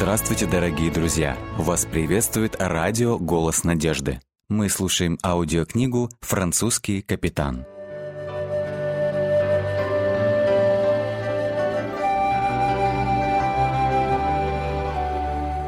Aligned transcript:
Здравствуйте, 0.00 0.46
дорогие 0.46 0.90
друзья! 0.90 1.36
Вас 1.58 1.84
приветствует 1.84 2.56
радио 2.58 3.18
«Голос 3.18 3.64
надежды». 3.64 4.18
Мы 4.48 4.70
слушаем 4.70 5.18
аудиокнигу 5.22 6.08
«Французский 6.22 7.02
капитан». 7.02 7.66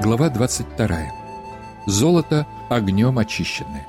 Глава 0.03 0.31
22. 0.31 1.13
Золото 1.87 2.47
огнем 2.71 3.19
очищенное. 3.19 3.87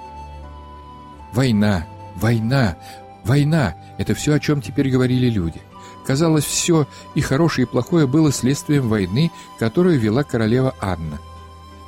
Война, 1.31 1.87
война, 2.15 2.75
война– 3.23 3.77
это 3.97 4.13
все, 4.13 4.33
о 4.33 4.41
чем 4.41 4.61
теперь 4.61 4.89
говорили 4.89 5.29
люди– 5.29 5.61
Казалось, 6.05 6.43
все, 6.43 6.87
и 7.15 7.21
хорошее, 7.21 7.65
и 7.65 7.69
плохое, 7.69 8.07
было 8.07 8.31
следствием 8.31 8.89
войны, 8.89 9.31
которую 9.57 9.99
вела 9.99 10.23
королева 10.23 10.75
Анна. 10.81 11.19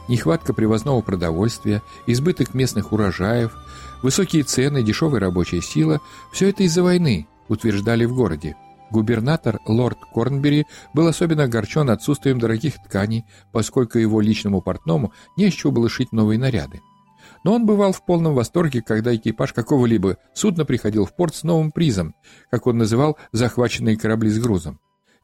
Нехватка 0.07 0.53
привозного 0.53 1.01
продовольствия, 1.01 1.81
избыток 2.05 2.53
местных 2.53 2.93
урожаев, 2.93 3.53
высокие 4.03 4.43
цены, 4.43 4.83
дешевая 4.83 5.19
рабочая 5.19 5.61
сила– 5.61 5.99
все 6.31 6.49
это 6.49 6.63
из-за 6.63 6.83
войны, 6.83 7.27
утверждали 7.49 8.05
в 8.05 8.13
городе. 8.13 8.55
Губернатор 8.91 9.59
лорд 9.65 9.97
Корнбери 10.13 10.65
был 10.93 11.07
особенно 11.07 11.43
огорчен 11.43 11.89
отсутствием 11.89 12.39
дорогих 12.39 12.75
тканей, 12.83 13.25
поскольку 13.51 13.97
его 13.97 14.21
личному 14.21 14.61
портному 14.61 15.11
не 15.35 15.51
было 15.71 15.89
шить 15.89 16.11
новые 16.11 16.37
наряды. 16.37 16.81
Но 17.45 17.53
он 17.53 17.67
бывал 17.67 17.91
в 17.91 18.03
полном 18.03 18.33
восторге, 18.33 18.81
когда 18.81 19.15
экипаж 19.15 19.53
какого-либо 19.53 20.17
судна 20.33 20.65
приходил 20.65 21.05
в 21.05 21.15
порт 21.15 21.35
с 21.35 21.43
новым 21.43 21.71
призом, 21.71 22.15
как 22.49 22.65
он 22.65 22.79
называл 22.79 23.19
захваченные 23.33 23.97
корабли 23.97 24.31
с 24.31 24.39
грузом. 24.39 24.79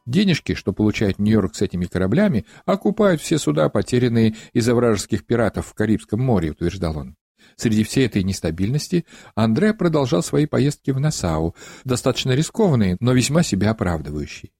Денежки, 0.06 0.54
что 0.54 0.72
получает 0.72 1.18
Нью-Йорк 1.18 1.56
с 1.56 1.62
этими 1.62 1.86
кораблями, 1.86 2.46
окупают 2.64 3.20
все 3.20 3.38
суда, 3.38 3.68
потерянные 3.68 4.36
из-за 4.52 4.76
вражеских 4.76 5.26
пиратов 5.26 5.66
в 5.66 5.74
Карибском 5.74 6.20
море, 6.20 6.52
утверждал 6.52 6.96
он. 6.96 7.16
Среди 7.56 7.82
всей 7.82 8.06
этой 8.06 8.22
нестабильности 8.22 9.04
Андре 9.34 9.74
продолжал 9.74 10.22
свои 10.22 10.46
поездки 10.46 10.92
в 10.92 11.00
Насау, 11.00 11.56
достаточно 11.82 12.30
рискованные, 12.36 12.98
но 13.00 13.14
весьма 13.14 13.42
себя 13.42 13.72
оправдывающие. 13.72 14.52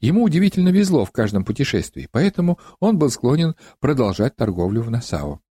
Ему 0.00 0.22
удивительно 0.22 0.70
везло 0.70 1.04
в 1.04 1.12
каждом 1.12 1.44
путешествии, 1.44 2.08
поэтому 2.10 2.58
он 2.78 2.96
был 2.96 3.10
склонен 3.10 3.56
продолжать 3.78 4.36
торговлю 4.36 4.80
в 4.80 4.90
Насау. 4.90 5.42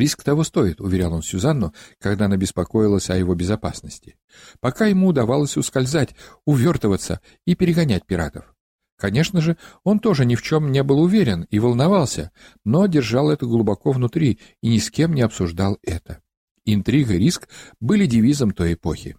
Риск 0.00 0.22
того 0.22 0.44
стоит, 0.44 0.80
уверял 0.80 1.12
он 1.12 1.22
Сюзанну, 1.22 1.74
когда 2.00 2.24
она 2.24 2.38
беспокоилась 2.38 3.10
о 3.10 3.18
его 3.18 3.34
безопасности. 3.34 4.16
Пока 4.58 4.86
ему 4.86 5.08
удавалось 5.08 5.58
ускользать, 5.58 6.14
увертываться 6.46 7.20
и 7.44 7.54
перегонять 7.54 8.06
пиратов. 8.06 8.54
Конечно 8.96 9.42
же, 9.42 9.58
он 9.84 9.98
тоже 9.98 10.24
ни 10.24 10.36
в 10.36 10.42
чем 10.42 10.72
не 10.72 10.82
был 10.82 11.00
уверен 11.00 11.46
и 11.50 11.58
волновался, 11.58 12.30
но 12.64 12.86
держал 12.86 13.30
это 13.30 13.44
глубоко 13.44 13.92
внутри 13.92 14.38
и 14.62 14.70
ни 14.70 14.78
с 14.78 14.90
кем 14.90 15.12
не 15.12 15.20
обсуждал 15.20 15.78
это. 15.82 16.22
Интрига 16.64 17.12
и 17.12 17.18
риск 17.18 17.50
были 17.78 18.06
девизом 18.06 18.52
той 18.52 18.72
эпохи. 18.72 19.18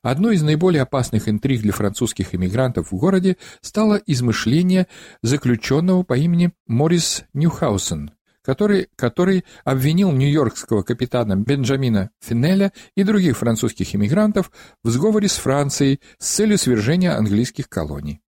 Одной 0.00 0.36
из 0.36 0.42
наиболее 0.42 0.80
опасных 0.80 1.28
интриг 1.28 1.60
для 1.60 1.72
французских 1.72 2.34
эмигрантов 2.34 2.90
в 2.90 2.96
городе 2.96 3.36
стало 3.60 4.00
измышление 4.06 4.86
заключенного 5.20 6.04
по 6.04 6.16
имени 6.16 6.52
Морис 6.66 7.24
Ньюхаусен, 7.34 8.12
который, 8.42 8.88
который 8.96 9.44
обвинил 9.64 10.12
нью-йоркского 10.12 10.82
капитана 10.82 11.36
Бенджамина 11.36 12.10
Финеля 12.20 12.72
и 12.96 13.04
других 13.04 13.38
французских 13.38 13.94
иммигрантов 13.94 14.50
в 14.82 14.90
сговоре 14.90 15.28
с 15.28 15.36
Францией 15.36 16.00
с 16.18 16.28
целью 16.28 16.58
свержения 16.58 17.16
английских 17.16 17.68
колоний. 17.68 18.20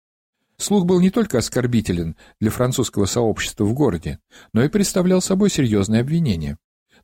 Слух 0.57 0.85
был 0.85 1.01
не 1.01 1.09
только 1.09 1.39
оскорбителен 1.39 2.15
для 2.39 2.51
французского 2.51 3.05
сообщества 3.05 3.65
в 3.65 3.73
городе, 3.73 4.19
но 4.53 4.63
и 4.63 4.69
представлял 4.69 5.21
собой 5.21 5.49
серьезное 5.49 6.01
обвинение. 6.01 6.57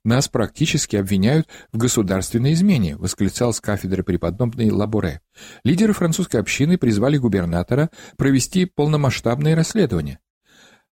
«Нас 0.06 0.30
практически 0.30 0.96
обвиняют 0.96 1.50
в 1.74 1.78
государственной 1.78 2.53
измене»,— 2.53 2.96
восклицал 2.98 3.52
с 3.52 3.59
кафедры 3.59 4.03
преподобный 4.03 4.72
Лабуре. 4.72 5.19
Лидеры 5.66 5.92
французской 5.92 6.38
общины 6.38 6.78
призвали 6.78 7.18
губернатора 7.18 7.90
провести 8.16 8.64
полномасштабное 8.66 9.56
расследование. 9.56 10.19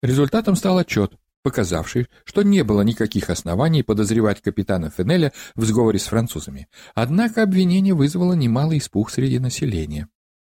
Результатом 0.01 0.55
стал 0.55 0.77
отчет, 0.77 1.15
показавший, 1.43 2.07
что 2.23 2.41
не 2.41 2.63
было 2.63 2.81
никаких 2.81 3.29
оснований 3.29 3.83
подозревать 3.83 4.41
капитана 4.41 4.89
Фенеля 4.89 5.33
в 5.55 5.63
сговоре 5.65 5.99
с 5.99 6.05
французами. 6.05 6.67
Однако 6.95 7.43
обвинение 7.43 7.93
вызвало 7.93 8.33
немалый 8.33 8.79
испуг 8.79 9.11
среди 9.11 9.37
населения. 9.37 10.07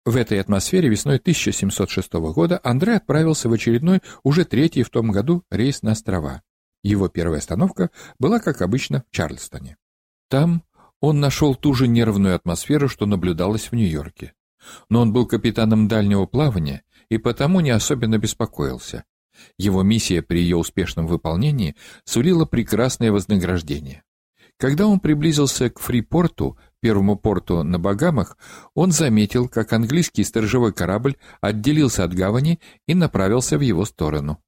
В 0.05 0.17
этой 0.17 0.41
атмосфере 0.41 0.89
весной 0.89 1.17
1706 1.17 2.13
года 2.13 2.61
Андре 2.65 2.97
отправился 2.97 3.49
в 3.49 3.53
очередной, 3.53 4.01
уже 4.23 4.45
третий 4.45 4.83
в 4.83 4.91
том 4.91 5.11
году, 5.11 5.45
рейс 5.51 5.83
на 5.83 5.93
острова. 5.93 6.43
Его 6.83 7.09
первая 7.09 7.39
остановка 7.39 7.91
была, 8.19 8.41
как 8.41 8.63
обычно, 8.63 9.05
в 9.11 9.15
Чарльстоне. 9.15 9.77
Там 10.29 10.65
он 11.01 11.21
нашел 11.21 11.55
ту 11.55 11.75
же 11.75 11.89
нервную 11.89 12.35
атмосферу, 12.35 12.89
что 12.89 13.07
наблюдалась 13.07 13.71
в 13.71 13.75
Нью-Йорке. 13.75 14.35
Но 14.89 15.01
он 15.01 15.13
был 15.13 15.27
капитаном 15.27 15.89
дальнего 15.89 16.27
плавания 16.27 16.83
и 17.09 17.19
потому 17.19 17.61
не 17.61 17.71
особенно 17.71 18.19
беспокоился. 18.19 19.05
Его 19.59 19.83
миссия 19.83 20.23
при 20.23 20.41
ее 20.41 20.57
успешном 20.57 21.07
выполнении 21.07 21.77
сулила 22.05 22.45
прекрасное 22.45 23.13
вознаграждение. 23.13 24.03
Когда 24.57 24.87
он 24.87 25.01
приблизился 25.01 25.71
к 25.71 25.79
Фрипорту, 25.79 26.59
первому 26.81 27.17
порту 27.17 27.63
на 27.63 27.79
Багамах, 27.79 28.37
он 28.75 28.93
заметил, 28.93 29.49
как 29.49 29.73
английский 29.73 30.23
сторожевой 30.23 30.75
корабль 30.75 31.17
отделился 31.41 32.05
от 32.05 32.13
гавани 32.13 32.61
и 32.87 32.95
направился 32.95 33.57
в 33.57 33.63
его 33.63 33.87
сторону. 33.87 34.43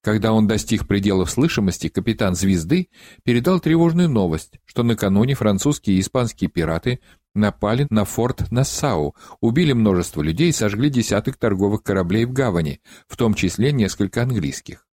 Когда 0.00 0.32
он 0.32 0.46
достиг 0.46 0.86
пределов 0.86 1.30
слышимости, 1.30 1.88
капитан 1.88 2.36
«Звезды» 2.36 2.88
передал 3.24 3.58
тревожную 3.58 4.08
новость, 4.08 4.60
что 4.64 4.84
накануне 4.84 5.34
французские 5.34 5.96
и 5.96 6.00
испанские 6.00 6.48
пираты 6.48 7.00
напали 7.38 7.86
на 7.90 8.04
форт 8.04 8.50
Нассау, 8.50 9.14
убили 9.40 9.72
множество 9.72 10.22
людей 10.22 10.50
и 10.50 10.52
сожгли 10.52 10.90
десяток 10.90 11.36
торговых 11.36 11.82
кораблей 11.82 12.24
в 12.24 12.32
гавани, 12.32 12.80
в 13.06 13.16
том 13.16 13.34
числе 13.34 13.72
несколько 13.72 14.22
английских. 14.22 14.86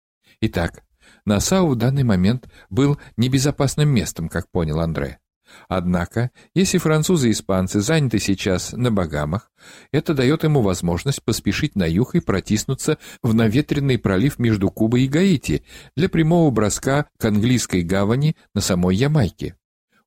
Итак, 0.41 0.83
Нассау 1.25 1.69
в 1.69 1.75
данный 1.75 2.03
момент 2.03 2.49
был 2.69 2.99
небезопасным 3.17 3.89
местом, 3.89 4.29
как 4.29 4.49
понял 4.51 4.79
Андре. 4.79 5.19
Однако, 5.67 6.31
если 6.53 6.77
французы 6.77 7.29
и 7.29 7.31
испанцы 7.31 7.79
заняты 7.79 8.19
сейчас 8.19 8.73
на 8.73 8.91
Багамах, 8.91 9.51
это 9.91 10.13
дает 10.13 10.43
ему 10.43 10.61
возможность 10.61 11.23
поспешить 11.23 11.75
на 11.75 11.85
юг 11.85 12.15
и 12.15 12.19
протиснуться 12.19 12.97
в 13.21 13.33
наветренный 13.33 13.97
пролив 13.97 14.39
между 14.39 14.69
Кубой 14.69 15.03
и 15.03 15.07
Гаити 15.07 15.63
для 15.95 16.09
прямого 16.09 16.49
броска 16.51 17.07
к 17.17 17.25
английской 17.25 17.81
гавани 17.81 18.35
на 18.53 18.61
самой 18.61 18.95
Ямайке. 18.95 19.55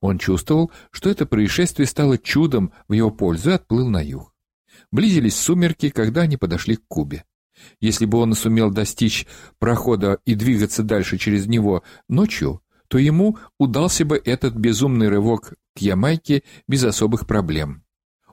Он 0.01 0.19
чувствовал, 0.19 0.71
что 0.91 1.09
это 1.09 1.27
происшествие 1.27 1.87
стало 1.87 2.19
чудом 2.19 2.73
в 2.89 2.93
его 2.93 3.11
пользу 3.11 3.51
и 3.51 3.55
отплыл 3.55 3.89
на 3.89 4.03
юг. 4.03 4.33
Близились 4.93 5.37
сумерки, 5.37 5.91
когда 5.91 6.23
они 6.23 6.37
подошли 6.37 6.77
к 6.77 6.87
Кубе. 6.87 7.25
Если 7.81 8.05
бы 8.05 8.19
он 8.19 8.35
сумел 8.35 8.71
достичь 8.71 9.27
прохода 9.59 10.19
и 10.27 10.35
двигаться 10.35 10.83
дальше 10.83 11.17
через 11.17 11.47
него 11.47 11.83
ночью, 12.09 12.63
то 12.89 12.99
ему 12.99 13.39
удался 13.59 14.05
бы 14.05 14.21
этот 14.23 14.55
безумный 14.55 15.09
рывок 15.09 15.55
к 15.75 15.79
Ямайке 15.79 16.43
без 16.69 16.85
особых 16.85 17.27
проблем. 17.27 17.83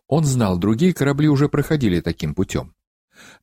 Он 0.07 0.25
знал, 0.25 0.57
другие 0.57 0.94
корабли 0.94 1.28
уже 1.28 1.50
проходили 1.50 2.01
таким 2.01 2.35
путем. 2.35 2.72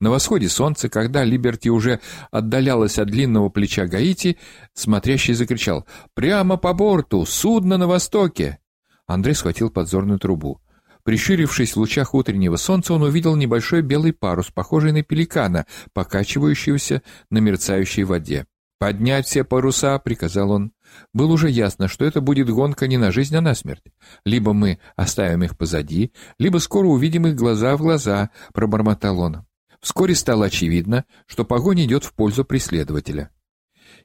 На 0.01 0.11
восходе 0.11 0.49
солнца, 0.49 0.89
когда 0.89 1.25
Либерти 1.25 1.69
уже 1.69 2.01
отдалялась 2.31 2.99
от 2.99 3.09
длинного 3.09 3.49
плеча 3.49 3.87
Гаити, 3.87 4.39
смотрящий 4.75 5.35
закричал 5.35 5.87
«Прямо 6.15 6.57
по 6.57 6.73
борту! 6.73 7.25
Судно 7.27 7.77
на 7.77 7.87
востоке!» 7.87 8.59
Андрей 9.07 9.35
схватил 9.35 9.71
подзорную 9.71 10.19
трубу. 10.19 10.61
Прищурившись 11.03 11.75
в 11.75 11.79
лучах 11.79 12.15
утреннего 12.15 12.57
солнца, 12.57 12.95
он 12.95 13.03
увидел 13.03 13.35
небольшой 13.35 13.83
белый 13.83 14.13
парус, 14.13 14.51
похожий 14.51 14.93
на 14.93 15.03
пеликана, 15.03 15.67
покачивающегося 15.93 17.03
на 17.31 17.39
мерцающей 17.39 18.05
воде. 18.05 18.47
«Поднять 18.79 19.27
все 19.27 19.45
паруса!»— 19.45 19.99
приказал 20.05 20.51
он. 20.53 20.73
Было 21.13 21.33
уже 21.33 21.51
ясно, 21.51 21.89
что 21.89 22.05
это 22.05 22.21
будет 22.21 22.49
гонка 22.51 22.87
не 22.87 22.97
на 22.97 23.13
жизнь, 23.13 23.37
а 23.37 23.41
на 23.41 23.55
смерть. 23.55 23.85
Либо 24.25 24.53
мы 24.53 24.79
оставим 24.97 25.43
их 25.43 25.57
позади, 25.57 26.13
либо 26.39 26.59
скоро 26.59 26.87
увидим 26.87 27.27
их 27.27 27.35
глаза 27.35 27.77
в 27.77 27.81
глаза,— 27.81 28.31
пробормотал 28.55 29.21
он. 29.21 29.45
Вскоре 29.81 30.15
стало 30.15 30.47
очевидно, 30.47 31.05
что 31.27 31.45
погонь 31.45 31.85
идет 31.85 32.05
в 32.05 32.13
пользу 32.13 32.45
преследователя. 32.45 33.31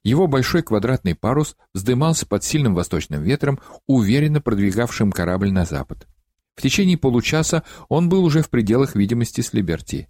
Его 0.03 0.27
большой 0.27 0.63
квадратный 0.63 1.15
парус 1.15 1.57
вздымался 1.73 2.25
под 2.25 2.43
сильным 2.43 2.75
восточным 2.75 3.21
ветром, 3.21 3.59
уверенно 3.87 4.41
продвигавшим 4.41 5.11
корабль 5.11 5.51
на 5.51 5.65
запад. 5.65 6.07
В 6.55 6.61
течение 6.61 6.97
получаса 6.97 7.63
он 7.89 8.07
был 8.07 8.23
уже 8.23 8.41
в 8.41 8.49
пределах 8.49 8.95
видимости 8.95 9.41
с 9.41 9.51
Либерти. 9.51 10.07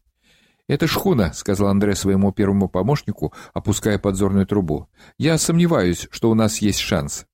«Это 0.68 0.88
шхуна»,— 0.88 1.34
сказал 1.34 1.68
Андре 1.70 1.96
своему 1.96 2.32
первому 2.32 2.70
помощнику, 2.70 3.34
опуская 3.54 3.98
подзорную 3.98 4.46
трубу. 4.46 4.90
«Я 5.18 5.38
сомневаюсь, 5.38 6.08
что 6.12 6.30
у 6.30 6.36
нас 6.36 6.60
есть 6.60 6.80
шанс». 6.80 7.26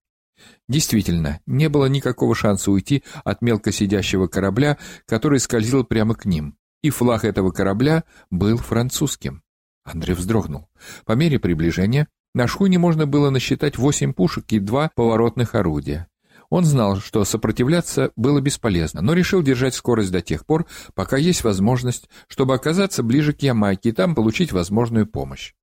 Действительно, 0.68 1.40
не 1.46 1.70
было 1.70 1.86
никакого 1.86 2.34
шанса 2.34 2.72
уйти 2.72 3.04
от 3.24 3.42
мелко 3.42 3.72
сидящего 3.72 4.28
корабля, 4.28 4.78
который 5.06 5.40
скользил 5.40 5.84
прямо 5.84 6.16
к 6.16 6.26
ним 6.26 6.58
и 6.82 6.90
флаг 6.90 7.26
этого 7.26 7.52
корабля 7.52 8.04
был 8.30 8.58
французским. 8.58 9.44
Андрей 9.84 10.14
вздрогнул. 10.14 10.68
По 11.06 11.14
мере 11.14 11.40
приближения 11.40 12.08
На 12.34 12.48
шхуне 12.48 12.78
можно 12.80 13.06
было 13.06 13.30
насчитать 13.30 13.78
восемь 13.78 14.14
пушек 14.14 14.46
и 14.50 14.60
два 14.60 14.90
поворотных 14.96 15.54
орудия. 15.54 16.08
Он 16.50 16.66
знал, 16.66 16.98
что 16.98 17.24
сопротивляться 17.24 18.12
было 18.16 18.42
бесполезно, 18.42 19.02
но 19.02 19.14
решил 19.14 19.42
держать 19.42 19.74
скорость 19.74 20.12
до 20.12 20.22
тех 20.22 20.46
пор, 20.46 20.66
пока 20.94 21.18
есть 21.18 21.44
возможность, 21.44 22.10
чтобы 22.28 22.54
оказаться 22.54 23.04
ближе 23.04 23.34
к 23.34 23.42
Ямайке 23.42 23.90
и 23.90 23.92
там 23.94 24.16
получить 24.16 24.52
возможную 24.52 25.08
помощь. 25.08 25.54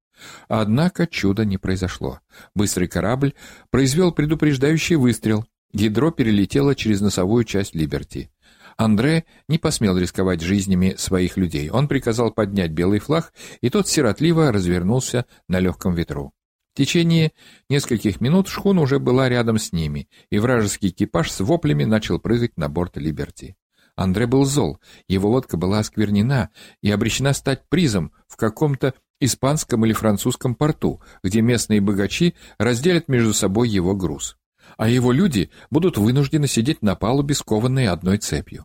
Однако 0.48 1.06
чуда 1.06 1.44
не 1.44 1.58
произошло. 1.58 2.20
Быстрый 2.54 2.88
корабль 2.88 3.34
произвел 3.70 4.12
предупреждающий 4.12 4.96
выстрел. 4.96 5.46
Ядро 5.72 6.10
перелетело 6.10 6.74
через 6.74 7.02
носовую 7.02 7.44
часть 7.44 7.74
«Либерти». 7.74 8.30
Андре 8.78 9.24
не 9.48 9.58
посмел 9.58 9.98
рисковать 9.98 10.40
жизнями 10.40 10.94
своих 10.96 11.36
людей. 11.36 11.68
Он 11.68 11.88
приказал 11.88 12.30
поднять 12.30 12.70
белый 12.70 13.00
флаг, 13.00 13.32
и 13.60 13.70
тот 13.70 13.88
сиротливо 13.88 14.52
развернулся 14.52 15.26
на 15.48 15.58
легком 15.58 15.94
ветру. 15.94 16.32
В 16.74 16.78
течение 16.78 17.32
нескольких 17.68 18.20
минут 18.20 18.46
шхуна 18.46 18.80
уже 18.80 19.00
была 19.00 19.28
рядом 19.28 19.58
с 19.58 19.72
ними, 19.72 20.08
и 20.30 20.38
вражеский 20.38 20.90
экипаж 20.90 21.28
с 21.28 21.40
воплями 21.40 21.82
начал 21.82 22.20
прыгать 22.20 22.56
на 22.56 22.68
борт 22.68 22.96
«Либерти». 22.96 23.56
Андре 23.96 24.28
был 24.28 24.44
зол, 24.44 24.78
его 25.08 25.28
лодка 25.28 25.56
была 25.56 25.80
осквернена 25.80 26.50
и 26.80 26.90
обречена 26.92 27.32
стать 27.32 27.68
призом 27.68 28.12
в 28.28 28.36
каком-то 28.36 28.94
испанском 29.18 29.84
или 29.84 29.92
французском 29.92 30.54
порту, 30.54 31.02
где 31.24 31.40
местные 31.40 31.80
богачи 31.80 32.36
разделят 32.58 33.08
между 33.08 33.34
собой 33.34 33.68
его 33.68 33.96
груз. 33.96 34.36
А 34.78 34.88
его 34.88 35.10
люди 35.10 35.50
будут 35.70 35.98
вынуждены 35.98 36.46
сидеть 36.46 36.82
на 36.82 36.94
палубе, 36.94 37.34
скованные 37.34 37.90
одной 37.90 38.18
цепью. 38.18 38.64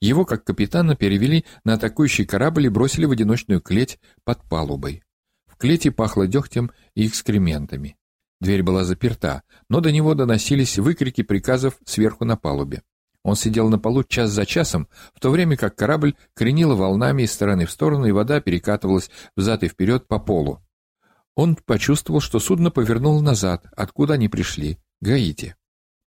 Его, 0.00 0.24
как 0.24 0.44
капитана, 0.44 0.94
перевели 0.94 1.44
на 1.64 1.74
атакующий 1.74 2.24
корабль 2.24 2.66
и 2.66 2.68
бросили 2.68 3.06
в 3.06 3.10
одиночную 3.10 3.60
клеть 3.60 3.98
под 4.24 4.40
палубой. 4.44 5.02
В 5.46 5.56
клете 5.56 5.90
пахло 5.90 6.28
дегтем 6.28 6.70
и 6.94 7.08
экскрементами. 7.08 7.96
Дверь 8.40 8.62
была 8.62 8.84
заперта, 8.84 9.42
но 9.68 9.80
до 9.80 9.90
него 9.90 10.14
доносились 10.14 10.78
выкрики 10.78 11.24
приказов 11.24 11.76
сверху 11.84 12.24
на 12.24 12.36
палубе. 12.36 12.82
Он 13.24 13.34
сидел 13.34 13.68
на 13.68 13.80
полу 13.80 14.04
час 14.04 14.30
за 14.30 14.46
часом, 14.46 14.88
в 15.12 15.18
то 15.18 15.30
время 15.30 15.56
как 15.56 15.74
корабль 15.74 16.14
кренило 16.34 16.76
волнами 16.76 17.24
из 17.24 17.32
стороны 17.32 17.66
в 17.66 17.72
сторону, 17.72 18.06
и 18.06 18.12
вода 18.12 18.40
перекатывалась 18.40 19.10
взад 19.36 19.64
и 19.64 19.68
вперед 19.68 20.06
по 20.06 20.20
полу. 20.20 20.62
Он 21.34 21.56
почувствовал, 21.56 22.20
что 22.20 22.38
судно 22.38 22.70
повернуло 22.70 23.20
назад, 23.20 23.66
откуда 23.76 24.14
они 24.14 24.28
пришли, 24.28 24.78
Гаити. 25.00 25.54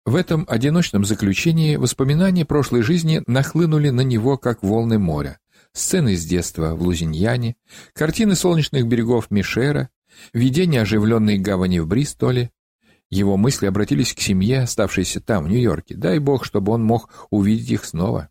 В 0.06 0.14
этом 0.14 0.46
одиночном 0.48 1.04
заключении 1.04 1.75
воспоминания 1.75 2.44
прошлой 2.44 2.82
жизни 2.82 3.22
нахлынули 3.26 3.90
на 3.90 4.02
него, 4.02 4.38
как 4.38 4.62
волны 4.62 5.00
моря. 5.00 5.40
Сцены 5.72 6.14
из 6.14 6.25
детства 6.25 6.76
в 6.76 6.82
Лузиньяне, 6.82 7.56
картины 7.92 8.36
солнечных 8.36 8.86
берегов 8.86 9.32
Мишера, 9.32 9.90
видение 10.32 10.82
оживленной 10.82 11.38
гавани 11.38 11.80
в 11.80 11.88
Бристоле, 11.88 12.52
его 13.10 13.36
мысли 13.36 13.66
обратились 13.66 14.14
к 14.14 14.20
семье, 14.20 14.62
оставшейся 14.62 15.20
там, 15.20 15.44
в 15.44 15.48
Нью-Йорке. 15.48 15.96
Дай 15.96 16.20
бог, 16.20 16.44
чтобы 16.44 16.72
он 16.72 16.84
мог 16.84 17.26
увидеть 17.30 17.70
их 17.70 17.84
снова. 17.84 18.28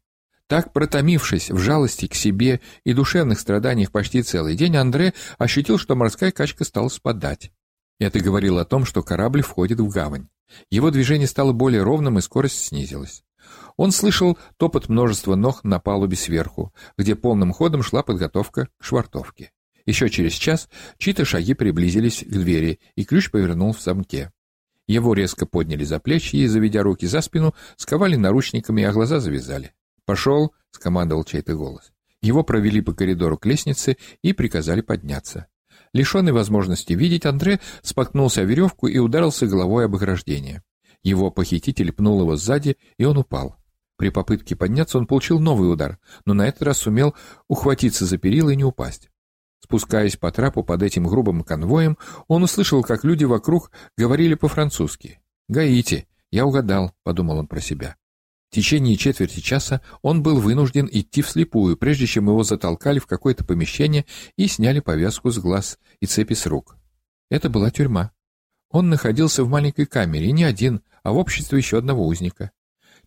Так, 0.48 0.72
протомившись 0.72 1.52
в 1.52 1.58
жалости 1.58 2.08
к 2.08 2.16
себе 2.16 2.62
и 2.86 2.94
душевных 2.94 3.40
страданиях 3.40 3.92
почти 3.92 4.24
целый 4.24 4.56
день, 4.56 4.78
Андре 4.78 5.14
ощутил, 5.38 5.78
что 5.78 5.96
морская 5.96 6.32
качка 6.32 6.64
стала 6.64 6.88
спадать. 6.88 7.52
Это 8.00 8.20
говорило 8.22 8.62
о 8.62 8.66
том, 8.66 8.86
что 8.86 9.04
корабль 9.04 9.42
входит 9.42 9.82
в 9.82 9.90
гавань. 9.90 10.30
Его 10.70 10.92
движение 10.92 11.28
стало 11.28 11.52
более 11.52 11.84
ровным, 11.84 12.18
и 12.18 12.22
скорость 12.22 12.66
снизилась. 12.66 13.24
Он 13.76 13.92
слышал 13.92 14.38
топот 14.58 14.90
множества 14.90 15.36
ног 15.36 15.64
на 15.64 15.80
палубе 15.80 16.16
сверху, 16.16 16.74
где 16.98 17.16
полным 17.16 17.54
ходом 17.54 17.84
шла 17.84 18.04
подготовка 18.04 18.70
к 18.78 18.84
швартовке. 18.84 19.52
Еще 19.86 20.10
через 20.10 20.34
час 20.34 20.68
чьи-то 20.98 21.24
шаги 21.24 21.54
приблизились 21.54 22.24
к 22.24 22.30
двери, 22.30 22.80
и 22.96 23.06
ключ 23.06 23.32
повернул 23.32 23.74
в 23.74 23.82
замке. 23.82 24.32
Его 24.88 25.14
резко 25.14 25.46
подняли 25.46 25.84
за 25.84 26.00
плечи 26.00 26.38
и, 26.38 26.48
заведя 26.48 26.82
руки 26.82 27.06
за 27.08 27.22
спину, 27.22 27.54
сковали 27.76 28.16
наручниками, 28.16 28.84
а 28.84 28.92
глаза 28.92 29.20
завязали. 29.20 29.74
«Пошел!»— 30.06 30.54
скомандовал 30.72 31.24
чей-то 31.24 31.56
голос. 31.56 31.92
Его 32.22 32.44
провели 32.44 32.82
по 32.82 32.94
коридору 32.94 33.38
к 33.38 33.46
лестнице 33.46 33.98
и 34.22 34.34
приказали 34.34 34.82
подняться. 34.82 35.48
Лишенный 35.98 36.32
возможности 36.32 36.94
видеть, 36.94 37.26
Андре 37.26 37.60
споткнулся 37.82 38.42
о 38.42 38.44
веревку 38.44 38.86
и 38.86 39.00
ударился 39.00 39.48
головой 39.48 39.86
об 39.86 39.96
ограждение. 39.96 40.62
Его 41.02 41.32
похититель 41.32 41.92
пнул 41.92 42.22
его 42.22 42.36
сзади, 42.36 42.78
и 43.00 43.06
он 43.06 43.18
упал. 43.18 43.56
При 43.98 44.10
попытке 44.10 44.56
подняться 44.56 45.00
он 45.00 45.08
получил 45.08 45.40
новый 45.40 45.74
удар, 45.74 45.98
но 46.24 46.36
на 46.36 46.48
этот 46.48 46.62
раз 46.62 46.78
сумел 46.78 47.16
ухватиться 47.48 48.06
за 48.06 48.20
перила 48.20 48.52
и 48.52 48.56
не 48.56 48.64
упасть. 48.64 49.10
Спускаясь 49.60 50.18
по 50.18 50.32
трапу 50.32 50.64
под 50.64 50.84
этим 50.84 51.08
грубым 51.08 51.42
конвоем, 51.42 51.98
он 52.28 52.44
услышал, 52.44 52.84
как 52.84 53.04
люди 53.04 53.24
вокруг 53.24 53.72
говорили 53.98 54.36
по-французски. 54.36 55.20
«Гаити! 55.48 56.08
Я 56.30 56.46
угадал»,— 56.46 56.94
подумал 57.04 57.40
он 57.40 57.48
про 57.48 57.60
себя. 57.60 57.96
В 58.50 58.56
течение 58.56 58.96
четверти 58.96 59.40
часа 59.40 59.82
он 60.02 60.24
был 60.24 60.40
вынужден 60.40 60.88
идти 60.92 61.22
вслепую, 61.22 61.78
прежде 61.78 62.08
чем 62.08 62.28
его 62.28 62.44
затолкали 62.44 63.00
в 63.00 63.06
какое-то 63.06 63.44
помещение 63.44 64.06
и 64.38 64.48
сняли 64.48 64.80
повязку 64.80 65.32
с 65.32 65.38
глаз 65.38 65.80
и 66.00 66.06
цепи 66.06 66.34
с 66.34 66.46
рук. 66.46 66.78
Это 67.30 67.50
была 67.50 67.72
тюрьма. 67.72 68.12
Он 68.70 68.90
находился 68.90 69.44
в 69.44 69.50
маленькой 69.50 69.86
камере, 69.86 70.32
не 70.32 70.44
один, 70.44 70.82
а 71.04 71.12
в 71.12 71.18
обществе 71.18 71.58
еще 71.58 71.78
одного 71.78 72.06
узника. 72.06 72.52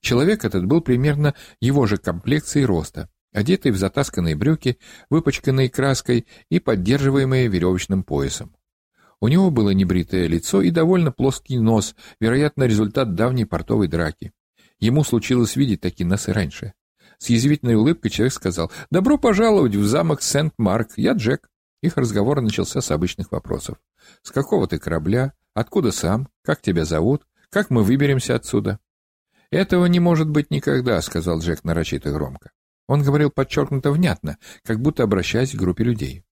Человек 0.00 0.44
этот 0.44 0.66
был 0.66 0.80
примерно 0.80 1.34
его 1.60 1.86
же 1.86 1.96
комплекции 1.96 2.62
роста 2.62 3.08
одетый 3.32 3.72
в 3.72 3.76
затасканные 3.76 4.36
брюки, 4.36 4.78
выпачканные 5.08 5.70
краской 5.70 6.26
и 6.48 6.58
поддерживаемые 6.58 7.48
веревочным 7.48 8.02
поясом. 8.02 8.54
У 9.20 9.28
него 9.28 9.50
было 9.50 9.70
небритое 9.70 10.26
лицо 10.26 10.62
и 10.62 10.70
довольно 10.70 11.12
плоский 11.12 11.58
нос, 11.58 11.94
вероятно, 12.20 12.64
результат 12.64 13.14
давней 13.14 13.44
портовой 13.44 13.86
драки. 13.86 14.32
Ему 14.80 15.04
случилось 15.04 15.56
видеть 15.56 15.80
такие 15.80 16.06
носы 16.06 16.32
раньше. 16.32 16.72
С 17.18 17.28
язвительной 17.28 17.74
улыбкой 17.74 18.10
человек 18.10 18.32
сказал 18.32 18.72
«Добро 18.90 19.18
пожаловать 19.18 19.74
в 19.74 19.84
замок 19.86 20.22
Сент-Марк, 20.22 20.92
я 20.96 21.12
Джек». 21.12 21.48
Их 21.82 21.96
разговор 21.96 22.40
начался 22.40 22.80
с 22.80 22.90
обычных 22.90 23.30
вопросов. 23.30 23.78
«С 24.22 24.30
какого 24.30 24.66
ты 24.66 24.78
корабля? 24.78 25.34
Откуда 25.54 25.92
сам? 25.92 26.28
Как 26.42 26.62
тебя 26.62 26.84
зовут? 26.84 27.26
Как 27.50 27.68
мы 27.68 27.84
выберемся 27.84 28.34
отсюда?» 28.34 28.78
«Этого 29.50 29.84
не 29.86 30.00
может 30.00 30.30
быть 30.30 30.50
никогда»,— 30.50 31.00
сказал 31.02 31.40
Джек 31.40 31.62
нарочито 31.64 32.10
громко. 32.10 32.50
Он 32.86 33.02
говорил 33.02 33.30
подчеркнуто 33.30 33.92
внятно, 33.92 34.38
как 34.64 34.80
будто 34.80 35.02
обращаясь 35.02 35.52
к 35.52 35.58
группе 35.58 35.84
людей. 35.84 36.24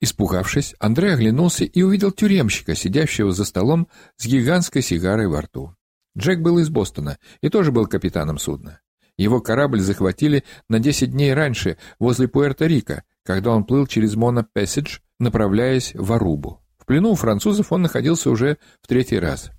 Испугавшись, 0.00 0.74
Андрей 0.78 1.14
оглянулся 1.14 1.64
и 1.64 1.82
увидел 1.82 2.12
тюремщика, 2.12 2.74
сидящего 2.74 3.32
за 3.32 3.44
столом 3.44 3.88
с 4.16 4.26
гигантской 4.26 4.82
сигарой 4.82 5.26
во 5.26 5.40
рту. 5.40 5.74
Джек 6.16 6.40
был 6.40 6.58
из 6.58 6.68
Бостона 6.68 7.18
и 7.40 7.48
тоже 7.48 7.72
был 7.72 7.86
капитаном 7.86 8.38
судна. 8.38 8.80
Его 9.16 9.40
корабль 9.40 9.80
захватили 9.80 10.44
на 10.68 10.78
10 10.78 11.10
дней 11.10 11.34
раньше, 11.34 11.76
возле 11.98 12.28
Пуэрто-Рико, 12.28 13.02
когда 13.24 13.50
он 13.50 13.64
плыл 13.64 13.86
через 13.86 14.14
Моно-Пессидж, 14.14 15.00
направляясь 15.18 15.92
в 15.94 16.12
Арубу. 16.12 16.62
В 16.78 16.86
плену 16.86 17.10
у 17.10 17.14
французов 17.16 17.72
он 17.72 17.82
находился 17.82 18.30
уже 18.30 18.58
в 18.80 18.86
третий 18.86 19.18
раз. 19.18 19.50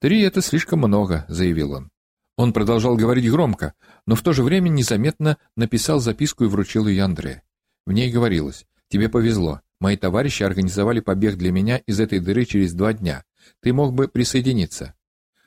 «Три— 0.00 0.20
это 0.22 0.42
слишком 0.42 0.80
много»,— 0.80 1.24
заявил 1.28 1.72
он. 1.72 1.90
Он 2.36 2.52
продолжал 2.52 2.96
говорить 2.96 3.30
громко, 3.30 3.72
но 4.06 4.14
в 4.14 4.22
то 4.22 4.34
же 4.34 4.42
время 4.42 4.68
незаметно 4.68 5.38
написал 5.56 6.00
записку 6.00 6.44
и 6.44 6.48
вручил 6.48 6.86
ее 6.86 7.02
Андре. 7.02 7.42
В 7.86 7.92
ней 7.92 8.12
говорилось 8.12 8.66
«Тебе 8.88 9.08
повезло. 9.08 9.62
Мои 9.80 9.96
товарищи 9.96 10.42
организовали 10.42 11.00
побег 11.00 11.36
для 11.36 11.50
меня 11.50 11.78
из 11.78 11.98
этой 11.98 12.20
дыры 12.20 12.44
через 12.44 12.74
два 12.74 12.92
дня. 12.92 13.24
Ты 13.62 13.72
мог 13.72 13.94
бы 13.94 14.08
присоединиться». 14.08 14.94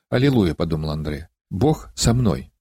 «Аллилуйя»,— 0.10 0.54
подумал 0.56 0.92
Андре. 0.92 1.30
«Бог 1.50 1.90
со 1.96 2.14
мной». 2.14 2.52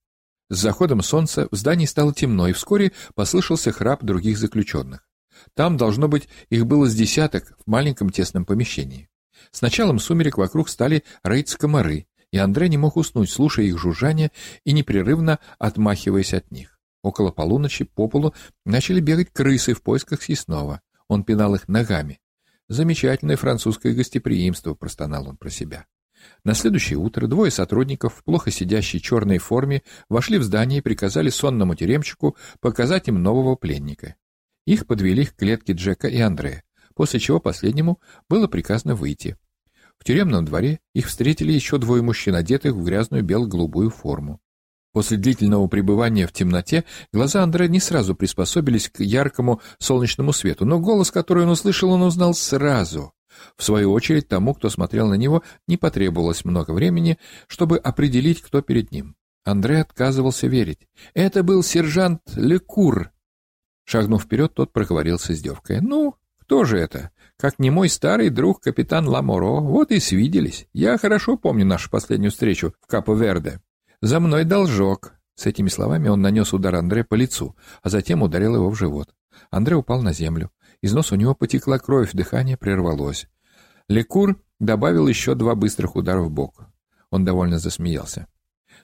С 0.49 0.59
заходом 0.59 1.01
солнца 1.01 1.47
в 1.51 1.55
здании 1.55 1.85
стало 1.85 2.13
темно, 2.13 2.47
и 2.47 2.53
вскоре 2.53 2.91
послышался 3.15 3.71
храп 3.71 4.03
других 4.03 4.37
заключенных. 4.37 5.07
Там, 5.53 5.77
должно 5.77 6.07
быть, 6.07 6.27
их 6.49 6.65
было 6.65 6.87
с 6.87 6.95
десяток 6.95 7.57
в 7.65 7.69
маленьком 7.69 8.09
тесном 8.09 8.45
помещении. 8.45 9.09
С 9.51 9.61
началом 9.61 9.99
сумерек 9.99 10.37
вокруг 10.37 10.69
стали 10.69 11.03
роиться 11.23 11.57
комары, 11.57 12.07
и 12.31 12.37
Андрей 12.37 12.69
не 12.69 12.77
мог 12.77 12.97
уснуть, 12.97 13.31
слушая 13.31 13.65
их 13.65 13.77
жужжание 13.77 14.31
и 14.63 14.71
непрерывно 14.71 15.39
отмахиваясь 15.57 16.33
от 16.33 16.51
них. 16.51 16.79
Около 17.01 17.31
полуночи 17.31 17.85
по 17.85 18.07
полу 18.07 18.33
начали 18.65 18.99
бегать 18.99 19.31
крысы 19.31 19.73
в 19.73 19.81
поисках 19.81 20.21
съестного. 20.21 20.81
Он 21.07 21.23
пинал 21.23 21.55
их 21.55 21.67
ногами. 21.67 22.19
«Замечательное 22.67 23.37
французское 23.37 23.93
гостеприимство»,— 23.93 24.73
простонал 24.75 25.27
он 25.27 25.37
про 25.37 25.49
себя. 25.49 25.87
На 26.43 26.53
следующее 26.53 26.97
утро 26.99 27.27
двое 27.27 27.51
сотрудников 27.51 28.15
в 28.15 28.23
плохо 28.23 28.51
сидящей 28.51 28.99
черной 28.99 29.37
форме 29.37 29.83
вошли 30.09 30.37
в 30.37 30.43
здание 30.43 30.79
и 30.79 30.81
приказали 30.81 31.29
сонному 31.29 31.75
тюремщику 31.75 32.35
показать 32.59 33.07
им 33.07 33.21
нового 33.21 33.55
пленника. 33.55 34.15
Их 34.65 34.85
подвели 34.85 35.25
к 35.25 35.35
клетке 35.35 35.73
Джека 35.73 36.07
и 36.07 36.19
Андрея, 36.19 36.63
после 36.95 37.19
чего 37.19 37.39
последнему 37.39 37.99
было 38.29 38.47
приказано 38.47 38.95
выйти. 38.95 39.37
В 39.97 40.05
тюремном 40.05 40.45
дворе 40.45 40.79
их 40.93 41.07
встретили 41.07 41.51
еще 41.51 41.77
двое 41.77 42.01
мужчин, 42.01 42.35
одетых 42.35 42.73
в 42.73 42.83
грязную 42.83 43.23
бело-голубую 43.23 43.89
форму. 43.89 44.39
После 44.91 45.17
длительного 45.17 45.67
пребывания 45.67 46.25
в 46.25 46.31
темноте 46.31 46.83
глаза 47.13 47.43
Андрея 47.43 47.69
не 47.69 47.79
сразу 47.79 48.15
приспособились 48.15 48.89
к 48.89 49.01
яркому 49.01 49.61
солнечному 49.77 50.33
свету, 50.33 50.65
но 50.65 50.79
голос, 50.79 51.11
который 51.11 51.43
он 51.43 51.49
услышал, 51.49 51.91
он 51.91 52.01
узнал 52.01 52.33
сразу. 52.33 53.13
В 53.57 53.63
свою 53.63 53.91
очередь, 53.91 54.27
тому, 54.27 54.53
кто 54.53 54.69
смотрел 54.69 55.07
на 55.07 55.15
него, 55.15 55.43
не 55.67 55.77
потребовалось 55.77 56.45
много 56.45 56.71
времени, 56.71 57.17
чтобы 57.47 57.77
определить, 57.77 58.41
кто 58.41 58.61
перед 58.61 58.91
ним. 58.91 59.15
Андре 59.43 59.81
отказывался 59.81 60.47
верить. 60.47 60.87
Это 61.13 61.43
был 61.43 61.63
сержант 61.63 62.21
Лекур. 62.35 63.11
Шагнув 63.85 64.23
вперед, 64.23 64.53
тот 64.53 64.71
проговорил 64.71 65.17
с 65.17 65.31
издевкой. 65.31 65.81
«Ну, 65.81 66.15
кто 66.39 66.63
же 66.63 66.77
это? 66.77 67.11
Как 67.37 67.57
не 67.57 67.69
мой 67.69 67.89
старый 67.89 68.29
друг 68.29 68.61
капитан 68.61 69.07
Ламоро. 69.07 69.61
Вот 69.61 69.91
и 69.91 69.99
свиделись. 69.99 70.67
Я 70.73 70.97
хорошо 70.97 71.37
помню 71.37 71.65
нашу 71.65 71.89
последнюю 71.89 72.31
встречу 72.31 72.73
в 72.81 72.87
Капо-Верде. 72.87 73.61
За 74.01 74.19
мной 74.19 74.43
должок». 74.43 75.13
С 75.35 75.45
этими 75.45 75.69
словами 75.69 76.09
он 76.09 76.21
нанес 76.21 76.51
удар 76.53 76.75
Андре 76.75 77.03
по 77.03 77.15
лицу, 77.15 77.55
а 77.81 77.89
затем 77.89 78.21
ударил 78.21 78.55
его 78.55 78.69
в 78.69 78.75
живот. 78.75 79.09
Андре 79.51 79.75
упал 79.75 80.01
на 80.01 80.11
землю. 80.11 80.51
Из 80.81 80.93
носа 80.93 81.15
у 81.15 81.17
него 81.17 81.35
потекла 81.35 81.77
кровь, 81.79 82.11
дыхание 82.13 82.57
прервалось. 82.57 83.27
Лекур 83.87 84.41
добавил 84.59 85.07
еще 85.07 85.35
два 85.35 85.55
быстрых 85.55 85.95
удара 85.95 86.21
в 86.21 86.29
бок. 86.29 86.67
Он 87.09 87.25
довольно 87.25 87.59
засмеялся. 87.59 88.27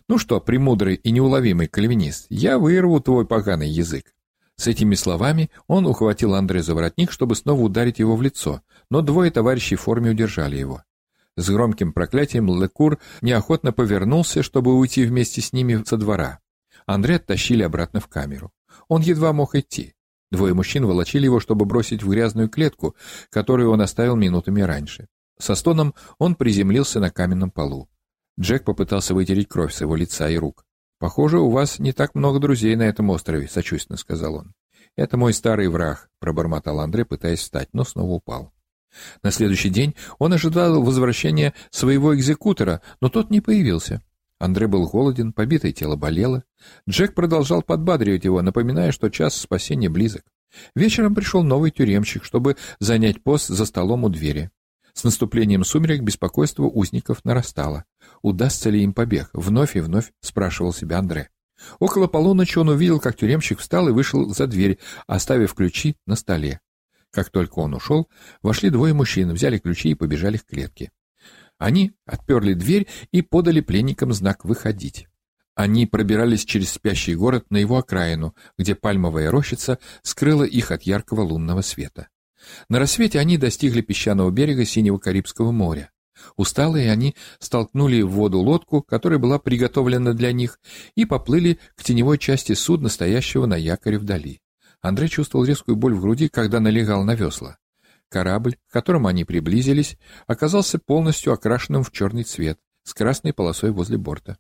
«Ну 0.08 0.18
что, 0.18 0.42
премудрый 0.42 0.96
и 0.96 1.12
неуловимый 1.12 1.68
кальвинист, 1.68 2.28
я 2.30 2.60
вырву 2.60 3.00
твой 3.00 3.26
поганый 3.26 3.70
язык». 3.70 4.14
С 4.58 4.68
этими 4.68 4.96
словами 4.96 5.50
он 5.68 5.86
ухватил 5.86 6.34
Андре 6.34 6.64
за 6.64 6.76
воротник, 6.76 7.12
чтобы 7.12 7.36
снова 7.36 7.62
ударить 7.62 8.00
его 8.00 8.16
в 8.16 8.22
лицо, 8.22 8.62
но 8.90 9.02
двое 9.02 9.32
товарищей 9.32 9.76
в 9.76 9.82
форме 9.82 10.12
удержали 10.12 10.58
его. 10.58 10.84
С 11.36 11.50
громким 11.50 11.92
проклятием 11.92 12.48
Лекур 12.48 13.00
неохотно 13.22 13.74
повернулся, 13.74 14.44
чтобы 14.44 14.78
уйти 14.78 15.06
вместе 15.06 15.42
с 15.42 15.52
ними 15.52 15.84
со 15.86 15.98
двора. 15.98 16.40
Андре 16.86 17.16
оттащили 17.16 17.64
обратно 17.64 18.00
в 18.00 18.08
камеру. 18.08 18.52
Он 18.88 19.02
едва 19.02 19.34
мог 19.34 19.56
идти. 19.56 19.95
Двое 20.32 20.54
мужчин 20.54 20.86
волочили 20.86 21.26
его, 21.26 21.40
чтобы 21.40 21.66
бросить 21.66 22.04
в 22.04 22.10
грязную 22.10 22.50
клетку, 22.50 22.96
которую 23.30 23.72
он 23.72 23.82
оставил 23.82 24.16
минутами 24.16 24.62
раньше. 24.62 25.08
Со 25.38 25.56
стоном 25.56 25.94
он 26.18 26.36
приземлился 26.36 27.00
на 27.00 27.12
каменном 27.12 27.52
полу. 27.52 27.90
Джек 28.40 28.64
попытался 28.66 29.14
вытереть 29.14 29.48
кровь 29.48 29.74
с 29.74 29.82
его 29.82 29.96
лица 29.96 30.30
и 30.30 30.38
рук. 30.38 30.66
«Похоже, 31.00 31.40
у 31.40 31.50
вас 31.50 31.80
не 31.80 31.92
так 31.92 32.16
много 32.16 32.40
друзей 32.40 32.76
на 32.76 32.84
этом 32.84 33.10
острове»,— 33.10 33.48
сочувственно 33.52 33.98
сказал 33.98 34.36
он. 34.36 34.54
«Это 34.96 35.18
мой 35.18 35.34
старый 35.34 35.68
враг»,— 35.68 36.10
пробормотал 36.20 36.80
Андре, 36.80 37.06
пытаясь 37.06 37.40
встать, 37.40 37.70
но 37.74 37.84
снова 37.84 38.12
упал. 38.12 38.54
На 39.24 39.32
следующий 39.32 39.70
день 39.70 39.96
он 40.20 40.34
ожидал 40.34 40.82
возвращения 40.82 41.54
своего 41.70 42.16
экзекутора, 42.16 42.82
но 43.02 43.10
тот 43.10 43.30
не 43.30 43.42
появился. 43.42 44.02
Андре 44.40 44.68
был 44.68 44.88
голоден, 44.88 45.32
побитое 45.32 45.72
тело 45.72 45.96
болело. 45.96 46.44
Джек 46.90 47.14
продолжал 47.14 47.62
подбадривать 47.62 48.26
его, 48.26 48.42
напоминая, 48.42 48.92
что 48.92 49.10
час 49.10 49.36
спасения 49.36 49.90
близок. 49.90 50.24
Вечером 50.76 51.16
пришел 51.16 51.44
новый 51.44 51.72
тюремщик, 51.72 52.24
чтобы 52.24 52.58
занять 52.80 53.24
пост 53.24 53.48
за 53.48 53.66
столом 53.66 54.04
у 54.04 54.10
двери. 54.10 54.52
С 54.94 55.04
наступлением 55.04 55.64
сумерек 55.66 56.02
беспокойство 56.02 56.64
узников 56.64 57.26
нарастало. 57.26 57.86
Удастся 58.22 58.70
ли 58.70 58.82
им 58.82 58.94
побег? 58.94 59.30
Вновь 59.34 59.76
и 59.76 59.82
вновь 59.82 60.12
спрашивал 60.22 60.74
себя 60.74 61.00
Андре. 61.00 61.30
Около 61.80 62.08
полуночи 62.08 62.58
он 62.58 62.70
увидел, 62.70 63.00
как 63.00 63.16
тюремщик 63.18 63.60
встал 63.60 63.88
и 63.88 63.92
вышел 63.92 64.34
за 64.34 64.48
дверь, 64.48 64.80
оставив 65.08 65.54
ключи 65.54 65.98
на 66.06 66.16
столе. 66.16 66.60
Как 67.12 67.30
только 67.30 67.60
он 67.60 67.74
ушел, 67.74 68.10
вошли 68.42 68.70
двое 68.70 68.94
мужчин, 68.94 69.32
взяли 69.32 69.58
ключи 69.58 69.90
и 69.92 69.96
побежали 69.96 70.38
к 70.38 70.46
клетке. 70.46 70.92
Они 71.58 71.94
отперли 72.06 72.54
дверь 72.54 72.88
и 73.12 73.22
подали 73.22 73.62
пленникам 73.62 74.14
знак 74.14 74.46
«выходить». 74.46 75.08
Они 75.56 75.86
пробирались 75.86 76.44
через 76.44 76.72
спящий 76.72 77.16
город 77.16 77.46
на 77.50 77.58
его 77.58 77.78
окраину, 77.78 78.36
где 78.58 78.76
пальмовая 78.76 79.32
рощица 79.32 79.80
скрыла 80.04 80.44
их 80.44 80.72
от 80.72 80.84
яркого 80.84 81.22
лунного 81.22 81.62
света. 81.62 82.10
На 82.68 82.78
рассвете 82.78 83.20
они 83.20 83.38
достигли 83.38 83.82
песчаного 83.82 84.32
берега 84.32 84.66
Синего 84.66 84.98
Карибского 84.98 85.52
моря. 85.52 85.92
Усталые 86.36 86.92
они 86.92 87.16
столкнули 87.40 88.02
в 88.02 88.10
воду 88.12 88.40
лодку, 88.40 88.82
которая 88.82 89.18
была 89.20 89.40
приготовлена 89.40 90.14
для 90.14 90.34
них, 90.34 90.60
и 90.96 91.06
поплыли 91.06 91.60
к 91.76 91.84
теневой 91.84 92.18
части 92.18 92.54
судна, 92.54 92.90
стоящего 92.90 93.46
на 93.46 93.56
якоре 93.56 93.98
вдали. 93.98 94.42
Андрей 94.82 95.10
чувствовал 95.10 95.46
резкую 95.46 95.78
боль 95.78 95.94
в 95.94 96.02
груди, 96.02 96.28
когда 96.28 96.60
налегал 96.60 97.04
на 97.04 97.16
весла. 97.16 97.58
Корабль, 98.10 98.56
к 98.70 98.74
которому 98.74 99.08
они 99.08 99.26
приблизились, 99.26 99.98
оказался 100.28 100.80
полностью 100.80 101.34
окрашенным 101.34 101.84
в 101.84 101.92
черный 101.92 102.24
цвет, 102.24 102.60
с 102.84 102.94
красной 102.94 103.34
полосой 103.34 103.72
возле 103.72 103.98
борта. 103.98 104.38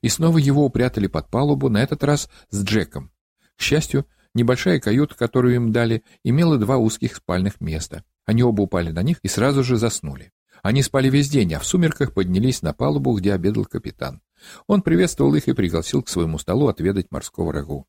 И 0.00 0.08
снова 0.08 0.38
его 0.38 0.64
упрятали 0.64 1.06
под 1.06 1.30
палубу, 1.30 1.68
на 1.68 1.82
этот 1.82 2.02
раз 2.04 2.28
с 2.50 2.62
Джеком. 2.64 3.12
К 3.56 3.62
счастью, 3.62 4.06
небольшая 4.34 4.80
каюта, 4.80 5.14
которую 5.14 5.54
им 5.54 5.72
дали, 5.72 6.02
имела 6.22 6.58
два 6.58 6.76
узких 6.78 7.16
спальных 7.16 7.60
места. 7.60 8.04
Они 8.24 8.42
оба 8.42 8.62
упали 8.62 8.90
на 8.90 9.02
них 9.02 9.18
и 9.22 9.28
сразу 9.28 9.62
же 9.62 9.76
заснули. 9.76 10.32
Они 10.62 10.82
спали 10.82 11.10
весь 11.10 11.28
день, 11.28 11.52
а 11.54 11.60
в 11.60 11.66
сумерках 11.66 12.14
поднялись 12.14 12.62
на 12.62 12.72
палубу, 12.72 13.14
где 13.14 13.34
обедал 13.34 13.66
капитан. 13.66 14.22
Он 14.66 14.80
приветствовал 14.82 15.34
их 15.34 15.46
и 15.46 15.52
пригласил 15.52 16.02
к 16.02 16.08
своему 16.08 16.38
столу 16.38 16.68
отведать 16.68 17.10
морского 17.10 17.52
рагу. 17.52 17.86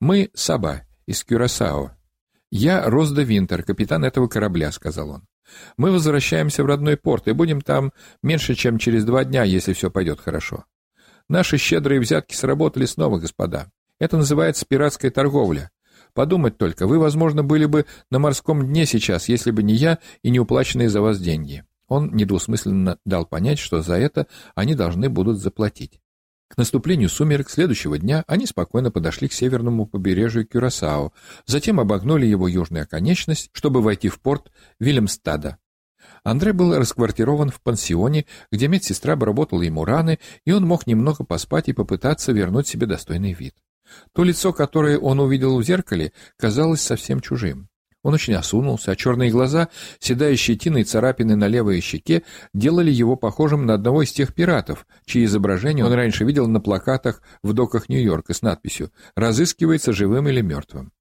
«Мы— 0.00 0.30
Саба, 0.34 0.82
из 1.06 1.22
Кюрасао. 1.22 1.96
Я 2.56 2.88
Розда 2.88 3.22
Винтер, 3.22 3.64
капитан 3.64 4.04
этого 4.04 4.28
корабля»,— 4.28 4.70
сказал 4.72 5.10
он. 5.10 5.24
«Мы 5.76 5.90
возвращаемся 5.90 6.62
в 6.62 6.66
родной 6.66 6.96
порт 6.96 7.26
и 7.26 7.32
будем 7.32 7.60
там 7.60 7.92
меньше, 8.22 8.54
чем 8.54 8.78
через 8.78 9.04
два 9.04 9.24
дня, 9.24 9.42
если 9.42 9.72
все 9.72 9.90
пойдет 9.90 10.20
хорошо. 10.20 10.64
Наши 11.28 11.58
щедрые 11.58 11.98
взятки 11.98 12.36
сработали 12.36 12.84
снова, 12.84 13.18
господа. 13.18 13.72
Это 13.98 14.16
называется 14.16 14.66
пиратская 14.68 15.10
торговля. 15.10 15.72
Подумать 16.12 16.56
только, 16.56 16.86
вы, 16.86 17.00
возможно, 17.00 17.42
были 17.42 17.64
бы 17.66 17.86
на 18.12 18.20
морском 18.20 18.64
дне 18.64 18.86
сейчас, 18.86 19.28
если 19.28 19.50
бы 19.50 19.64
не 19.64 19.74
я 19.74 19.98
и 20.22 20.30
не 20.30 20.38
уплаченные 20.38 20.88
за 20.88 21.00
вас 21.00 21.18
деньги». 21.18 21.64
Он 21.88 22.14
недвусмысленно 22.14 22.98
дал 23.04 23.26
понять, 23.26 23.58
что 23.58 23.82
за 23.82 23.94
это 23.94 24.28
они 24.54 24.76
должны 24.76 25.08
будут 25.08 25.38
заплатить. 25.40 25.98
К 26.48 26.58
наступлению 26.58 27.08
сумерек 27.08 27.50
следующего 27.50 27.98
дня 27.98 28.22
они 28.26 28.46
спокойно 28.46 28.90
подошли 28.90 29.28
к 29.28 29.32
северному 29.32 29.86
побережью 29.86 30.46
Кюрасао, 30.46 31.12
затем 31.46 31.80
обогнули 31.80 32.26
его 32.26 32.46
южную 32.48 32.84
оконечность, 32.84 33.50
чтобы 33.52 33.80
войти 33.80 34.08
в 34.08 34.20
порт 34.20 34.52
Вильямстада. 34.78 35.58
Андре 36.22 36.52
был 36.52 36.76
расквартирован 36.76 37.50
в 37.50 37.60
пансионе, 37.60 38.26
где 38.52 38.68
медсестра 38.68 39.14
обработала 39.14 39.62
ему 39.62 39.84
раны, 39.84 40.18
и 40.44 40.52
он 40.52 40.64
мог 40.64 40.86
немного 40.86 41.24
поспать 41.24 41.68
и 41.68 41.72
попытаться 41.72 42.32
вернуть 42.32 42.68
себе 42.68 42.86
достойный 42.86 43.32
вид. 43.32 43.54
То 44.12 44.22
лицо, 44.22 44.52
которое 44.52 44.98
он 44.98 45.20
увидел 45.20 45.58
в 45.58 45.62
зеркале, 45.62 46.12
казалось 46.36 46.80
совсем 46.80 47.20
чужим. 47.20 47.68
Он 48.04 48.12
очень 48.12 48.34
осунулся, 48.34 48.92
а 48.92 48.96
черные 48.96 49.30
глаза, 49.30 49.70
седая 49.98 50.36
щетина 50.36 50.76
и 50.78 50.84
царапины 50.84 51.36
на 51.36 51.48
левой 51.48 51.80
щеке 51.80 52.22
делали 52.52 52.90
его 52.90 53.16
похожим 53.16 53.64
на 53.64 53.74
одного 53.74 54.02
из 54.02 54.12
тех 54.12 54.34
пиратов, 54.34 54.86
чьи 55.06 55.24
изображения 55.24 55.86
он 55.86 55.92
раньше 55.94 56.24
видел 56.24 56.46
на 56.46 56.60
плакатах 56.60 57.22
в 57.42 57.54
доках 57.54 57.88
Нью-Йорка 57.88 58.34
с 58.34 58.42
надписью 58.42 58.92
«Разыскивается 59.16 59.94
живым 59.94 60.28
или 60.28 60.42
мертвым». 60.42 60.92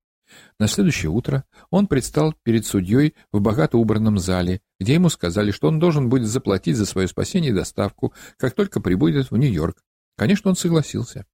На 0.59 0.67
следующее 0.67 1.11
утро 1.11 1.43
он 1.69 1.87
предстал 1.87 2.33
перед 2.41 2.65
судьей 2.65 3.15
в 3.33 3.41
богато 3.41 3.77
убранном 3.77 4.17
зале, 4.17 4.61
где 4.79 4.93
ему 4.93 5.09
сказали, 5.09 5.51
что 5.51 5.67
он 5.67 5.79
должен 5.79 6.07
будет 6.07 6.27
заплатить 6.27 6.77
за 6.77 6.85
свое 6.85 7.09
спасение 7.09 7.51
и 7.51 7.53
доставку, 7.53 8.13
как 8.37 8.55
только 8.55 8.79
прибудет 8.79 9.29
в 9.29 9.35
Нью-Йорк. 9.35 9.83
Конечно, 10.15 10.51
он 10.51 10.55
согласился. 10.55 11.25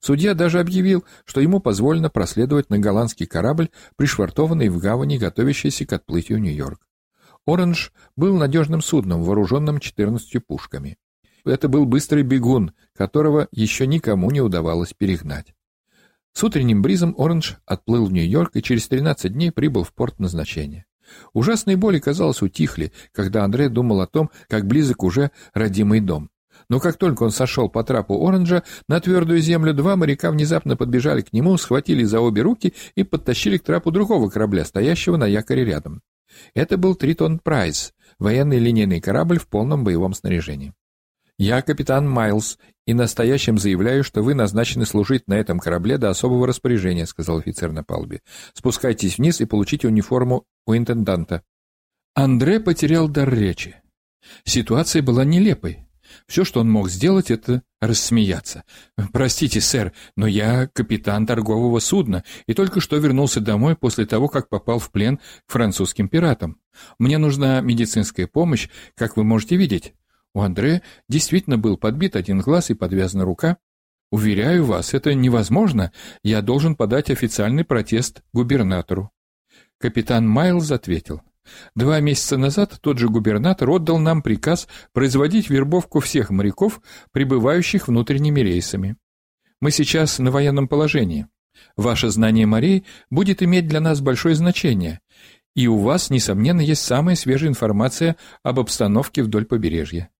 Судья 0.00 0.34
даже 0.34 0.60
объявил, 0.60 1.04
что 1.24 1.40
ему 1.40 1.60
позволено 1.60 2.10
проследовать 2.10 2.70
на 2.70 2.78
голландский 2.78 3.26
корабль, 3.26 3.70
пришвартованный 3.96 4.68
в 4.68 4.78
гавани, 4.78 5.18
готовящийся 5.18 5.86
к 5.86 5.92
отплытию 5.92 6.40
Нью-Йорк. 6.40 6.80
«Оранж» 7.46 7.92
был 8.16 8.36
надежным 8.36 8.82
судном, 8.82 9.22
вооруженным 9.22 9.80
14 9.80 10.46
пушками. 10.46 10.98
Это 11.44 11.68
был 11.68 11.86
быстрый 11.86 12.22
бегун, 12.22 12.72
которого 12.96 13.48
еще 13.50 13.86
никому 13.86 14.30
не 14.30 14.40
удавалось 14.40 14.92
перегнать. 14.92 15.54
С 16.32 16.44
утренним 16.44 16.82
бризом 16.82 17.14
«Оранж» 17.18 17.58
отплыл 17.66 18.06
в 18.06 18.12
Нью-Йорк 18.12 18.56
и 18.56 18.62
через 18.62 18.88
13 18.88 19.32
дней 19.32 19.50
прибыл 19.50 19.82
в 19.82 19.92
порт 19.92 20.18
назначения. 20.18 20.86
Ужасные 21.32 21.76
боли, 21.76 21.98
казалось, 21.98 22.42
утихли, 22.42 22.92
когда 23.12 23.44
Андрей 23.44 23.68
думал 23.68 24.00
о 24.00 24.06
том, 24.06 24.30
как 24.48 24.66
близок 24.66 25.02
уже 25.02 25.30
родимый 25.52 26.00
дом. 26.00 26.30
Но 26.72 26.80
как 26.80 26.96
только 26.96 27.24
он 27.24 27.32
сошел 27.32 27.68
по 27.68 27.84
трапу 27.84 28.26
Оранжа, 28.26 28.62
на 28.88 28.98
твердую 28.98 29.42
землю 29.42 29.74
два 29.74 29.94
моряка 29.94 30.30
внезапно 30.30 30.74
подбежали 30.74 31.20
к 31.20 31.30
нему, 31.34 31.58
схватили 31.58 32.02
за 32.02 32.18
обе 32.20 32.40
руки 32.40 32.72
и 32.94 33.04
подтащили 33.04 33.58
к 33.58 33.62
трапу 33.62 33.90
другого 33.90 34.30
корабля, 34.30 34.64
стоящего 34.64 35.18
на 35.18 35.26
якоре 35.26 35.66
рядом. 35.66 36.00
Это 36.54 36.78
был 36.78 36.94
Тритон 36.94 37.40
Прайс, 37.40 37.92
военный 38.18 38.58
линейный 38.58 39.02
корабль 39.02 39.38
в 39.38 39.48
полном 39.48 39.84
боевом 39.84 40.14
снаряжении. 40.14 40.72
«Я 41.36 41.60
капитан 41.60 42.08
Майлз, 42.08 42.56
и 42.86 42.94
настоящим 42.94 43.58
заявляю, 43.58 44.02
что 44.02 44.22
вы 44.22 44.32
назначены 44.32 44.86
служить 44.86 45.28
на 45.28 45.34
этом 45.34 45.58
корабле 45.58 45.98
до 45.98 46.08
особого 46.08 46.46
распоряжения»,— 46.46 47.04
сказал 47.06 47.36
офицер 47.36 47.70
на 47.72 47.84
палубе. 47.84 48.22
«Спускайтесь 48.54 49.18
вниз 49.18 49.42
и 49.42 49.44
получите 49.44 49.88
униформу 49.88 50.46
у 50.66 50.74
интенданта». 50.74 51.42
Андре 52.14 52.60
потерял 52.60 53.10
дар 53.10 53.28
речи. 53.28 53.76
Ситуация 54.46 55.02
была 55.02 55.26
нелепой. 55.26 55.86
Все, 56.26 56.44
что 56.44 56.60
он 56.60 56.70
мог 56.70 56.90
сделать, 56.90 57.30
это 57.30 57.62
рассмеяться. 57.80 58.64
«Простите, 59.12 59.60
сэр, 59.60 59.92
но 60.16 60.26
я 60.26 60.68
капитан 60.68 61.26
торгового 61.26 61.80
судна 61.80 62.24
и 62.46 62.54
только 62.54 62.80
что 62.80 62.96
вернулся 62.96 63.40
домой 63.40 63.76
после 63.76 64.06
того, 64.06 64.28
как 64.28 64.48
попал 64.48 64.78
в 64.78 64.90
плен 64.90 65.18
к 65.46 65.52
французским 65.52 66.08
пиратам. 66.08 66.58
Мне 66.98 67.18
нужна 67.18 67.60
медицинская 67.60 68.26
помощь, 68.26 68.68
как 68.94 69.16
вы 69.16 69.24
можете 69.24 69.56
видеть. 69.56 69.94
У 70.34 70.40
Андре 70.40 70.82
действительно 71.08 71.58
был 71.58 71.76
подбит 71.76 72.16
один 72.16 72.40
глаз 72.40 72.70
и 72.70 72.74
подвязана 72.74 73.24
рука. 73.24 73.58
Уверяю 74.10 74.64
вас, 74.64 74.94
это 74.94 75.14
невозможно. 75.14 75.92
Я 76.22 76.42
должен 76.42 76.76
подать 76.76 77.10
официальный 77.10 77.64
протест 77.64 78.22
губернатору. 78.32 79.10
Капитан 79.78 80.28
Майлз 80.28 80.70
ответил. 80.70 81.22
Два 81.74 82.00
месяца 82.00 82.36
назад 82.36 82.78
тот 82.80 82.98
же 82.98 83.08
губернатор 83.08 83.68
отдал 83.70 83.98
нам 83.98 84.22
приказ 84.22 84.68
производить 84.92 85.50
вербовку 85.50 86.00
всех 86.00 86.30
моряков, 86.30 86.80
прибывающих 87.12 87.88
внутренними 87.88 88.40
рейсами. 88.40 88.96
Мы 89.60 89.70
сейчас 89.70 90.18
на 90.18 90.30
военном 90.30 90.68
положении. 90.68 91.26
Ваше 91.76 92.08
знание 92.08 92.46
морей 92.46 92.84
будет 93.10 93.42
иметь 93.42 93.68
для 93.68 93.80
нас 93.80 94.00
большое 94.00 94.34
значение, 94.34 95.00
и 95.54 95.66
у 95.68 95.78
вас, 95.78 96.10
несомненно, 96.10 96.60
есть 96.60 96.82
самая 96.82 97.14
свежая 97.14 97.50
информация 97.50 98.16
об 98.42 98.58
обстановке 98.58 99.22
вдоль 99.22 99.44
побережья. 99.44 100.10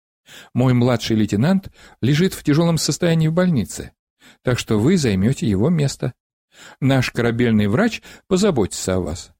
Мой 0.53 0.73
младший 0.73 1.15
лейтенант 1.15 1.71
лежит 2.01 2.33
в 2.33 2.43
тяжелом 2.43 2.77
состоянии 2.77 3.27
в 3.27 3.33
больнице, 3.33 3.91
так 4.41 4.59
что 4.59 4.79
вы 4.79 4.97
займете 4.97 5.47
его 5.47 5.69
место. 5.69 6.13
Наш 6.79 7.11
корабельный 7.11 7.67
врач 7.67 8.01
позаботится 8.27 8.95
о 8.95 8.99
вас. 8.99 9.32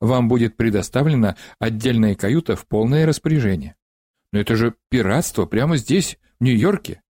Вам 0.00 0.28
будет 0.28 0.56
предоставлена 0.56 1.36
отдельная 1.58 2.14
каюта 2.14 2.56
в 2.56 2.66
полное 2.66 3.06
распоряжение. 3.06 3.76
Но 4.32 4.40
это 4.40 4.56
же 4.56 4.74
пиратство 4.88 5.46
прямо 5.46 5.76
здесь, 5.76 6.18
в 6.40 6.44
Нью-Йорке. 6.44 7.02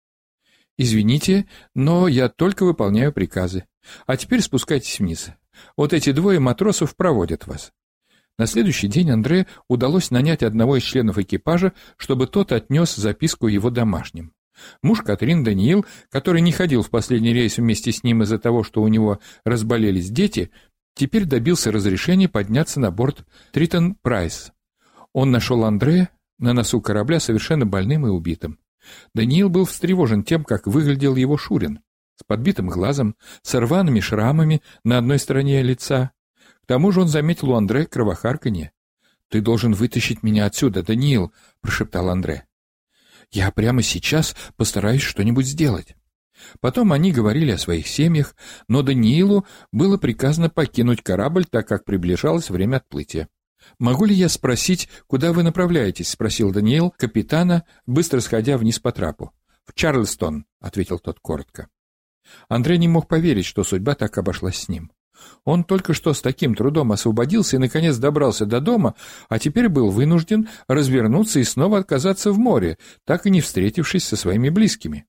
Извините, 0.78 1.48
но 1.76 2.08
я 2.08 2.30
только 2.30 2.66
выполняю 2.66 3.14
приказы. 3.14 3.66
А 4.06 4.18
теперь 4.18 4.42
спускайтесь 4.42 5.00
вниз. 5.00 5.30
Вот 5.78 5.94
эти 5.94 6.12
двое 6.12 6.40
матросов 6.40 6.96
проводят 6.96 7.48
вас. 7.48 7.72
На 8.38 8.48
следующий 8.48 8.88
день 8.88 9.12
Андре 9.12 9.46
удалось 9.68 10.10
нанять 10.10 10.42
одного 10.42 10.78
из 10.78 10.84
членов 10.84 11.20
экипажа, 11.20 11.74
чтобы 11.98 12.26
тот 12.26 12.52
отнес 12.52 12.96
записку 12.96 13.48
его 13.48 13.70
домашним. 13.70 14.34
Муж 14.82 15.02
Катрин 15.02 15.44
Даниил, 15.44 15.86
который 16.10 16.42
не 16.42 16.52
ходил 16.52 16.82
в 16.82 16.90
последний 16.90 17.34
рейс 17.34 17.58
вместе 17.58 17.92
с 17.92 18.04
ним 18.04 18.24
из-за 18.24 18.40
того, 18.40 18.64
что 18.64 18.82
у 18.82 18.88
него 18.88 19.20
разболелись 19.46 20.10
дети, 20.10 20.52
теперь 20.96 21.26
добился 21.26 21.72
разрешения 21.72 22.30
подняться 22.30 22.80
на 22.80 22.92
борт 22.92 23.26
Тритон 23.52 23.96
Прайс. 23.96 24.52
Он 25.14 25.32
нашел 25.32 25.64
Андре 25.64 26.10
на 26.40 26.54
носу 26.54 26.82
корабля 26.82 27.20
совершенно 27.20 27.66
больным 27.66 28.08
и 28.08 28.10
убитым. 28.10 28.60
Даниил 29.14 29.50
был 29.50 29.66
встревожен 29.66 30.24
тем, 30.24 30.44
как 30.44 30.68
выглядел 30.68 31.16
его 31.16 31.38
Шурин, 31.38 31.80
с 32.16 32.24
подбитым 32.24 32.68
глазом, 32.68 33.16
с 33.42 33.54
рваными 33.58 34.00
шрамами 34.00 34.62
на 34.84 34.98
одной 34.98 35.20
стороне 35.20 35.62
лица, 35.62 36.12
к 36.64 36.66
тому 36.66 36.92
же 36.92 37.02
он 37.02 37.08
заметил 37.08 37.52
у 37.52 37.56
Андре 37.56 37.86
кровохарканье. 37.86 38.72
«Ты 39.30 39.42
должен 39.42 39.74
вытащить 39.74 40.24
меня 40.24 40.46
отсюда, 40.46 40.84
Даниил»,— 40.84 41.34
прошептал 41.62 42.10
Андре. 42.10 42.46
«Я 43.32 43.52
прямо 43.52 43.82
сейчас 43.82 44.36
постараюсь 44.56 45.02
что-нибудь 45.02 45.48
сделать». 45.48 45.96
Потом 46.60 46.92
они 46.92 47.12
говорили 47.12 47.52
о 47.52 47.58
своих 47.58 47.88
семьях, 47.88 48.36
но 48.68 48.82
Даниилу 48.82 49.46
было 49.72 49.98
приказано 49.98 50.50
покинуть 50.50 51.02
корабль, 51.02 51.46
так 51.46 51.68
как 51.68 51.86
приближалось 51.86 52.50
время 52.50 52.78
отплытия. 52.78 53.28
«Могу 53.80 54.06
ли 54.06 54.14
я 54.14 54.30
спросить, 54.30 54.90
куда 55.08 55.32
вы 55.32 55.44
направляетесь?»— 55.44 56.10
спросил 56.12 56.52
Даниил 56.52 56.92
капитана, 56.92 57.64
быстро 57.86 58.20
сходя 58.20 58.58
вниз 58.58 58.80
по 58.80 58.92
трапу. 58.92 59.32
«В 59.66 59.74
Чарльстон»,— 59.74 60.46
ответил 60.60 61.00
тот 61.00 61.20
коротко. 61.20 61.70
Андрей 62.50 62.78
не 62.78 62.88
мог 62.88 63.08
поверить, 63.08 63.46
что 63.46 63.64
судьба 63.64 63.96
так 63.96 64.18
обошлась 64.18 64.58
с 64.58 64.70
ним. 64.70 64.92
Он 65.46 65.64
только 65.64 65.94
что 65.94 66.14
с 66.14 66.22
таким 66.22 66.56
трудом 66.56 66.92
освободился 66.92 67.56
и, 67.56 67.60
наконец, 67.60 67.98
добрался 67.98 68.46
до 68.46 68.60
дома, 68.60 68.96
а 69.30 69.40
теперь 69.40 69.70
был 69.70 69.90
вынужден 69.90 70.50
развернуться 70.68 71.40
и 71.40 71.44
снова 71.44 71.80
отказаться 71.80 72.32
в 72.32 72.38
море, 72.38 72.78
так 73.06 73.26
и 73.26 73.30
не 73.30 73.42
встретившись 73.42 74.06
со 74.06 74.16
своими 74.16 74.50
близкими. 74.50 75.06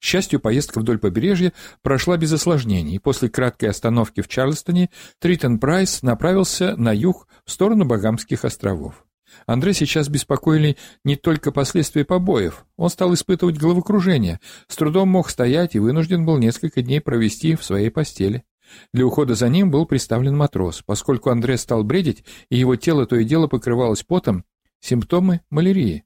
Счастью, 0.00 0.40
поездка 0.40 0.80
вдоль 0.80 0.98
побережья 0.98 1.52
прошла 1.82 2.16
без 2.16 2.32
осложнений, 2.32 3.00
после 3.00 3.28
краткой 3.28 3.70
остановки 3.70 4.20
в 4.20 4.28
Чарльстоне 4.28 4.90
Тритон 5.18 5.58
Прайс 5.58 6.02
направился 6.02 6.76
на 6.76 6.94
юг 6.94 7.26
в 7.44 7.50
сторону 7.50 7.84
Багамских 7.84 8.44
островов. 8.44 9.06
Андре 9.46 9.74
сейчас 9.74 10.08
беспокоили 10.08 10.76
не 11.04 11.16
только 11.16 11.52
последствия 11.52 12.04
побоев. 12.04 12.64
Он 12.76 12.88
стал 12.90 13.12
испытывать 13.14 13.58
головокружение, 13.58 14.40
с 14.68 14.76
трудом 14.76 15.08
мог 15.08 15.28
стоять 15.30 15.74
и 15.74 15.78
вынужден 15.78 16.24
был 16.24 16.38
несколько 16.38 16.82
дней 16.82 17.00
провести 17.00 17.54
в 17.54 17.64
своей 17.64 17.90
постели. 17.90 18.44
Для 18.92 19.06
ухода 19.06 19.34
за 19.34 19.48
ним 19.48 19.70
был 19.70 19.86
представлен 19.86 20.36
матрос. 20.36 20.82
Поскольку 20.84 21.30
Андре 21.30 21.56
стал 21.56 21.84
бредить, 21.84 22.24
и 22.50 22.56
его 22.56 22.76
тело 22.76 23.06
то 23.06 23.16
и 23.16 23.24
дело 23.24 23.46
покрывалось 23.46 24.02
потом, 24.02 24.44
симптомы 24.80 25.40
малярии. 25.50 26.05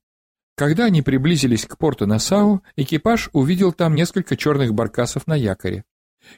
Когда 0.60 0.84
они 0.84 1.00
приблизились 1.00 1.64
к 1.64 1.78
порту 1.78 2.06
Насау, 2.06 2.62
экипаж 2.76 3.30
увидел 3.32 3.72
там 3.72 3.94
несколько 3.94 4.36
черных 4.36 4.74
баркасов 4.74 5.26
на 5.26 5.34
якоре. 5.34 5.84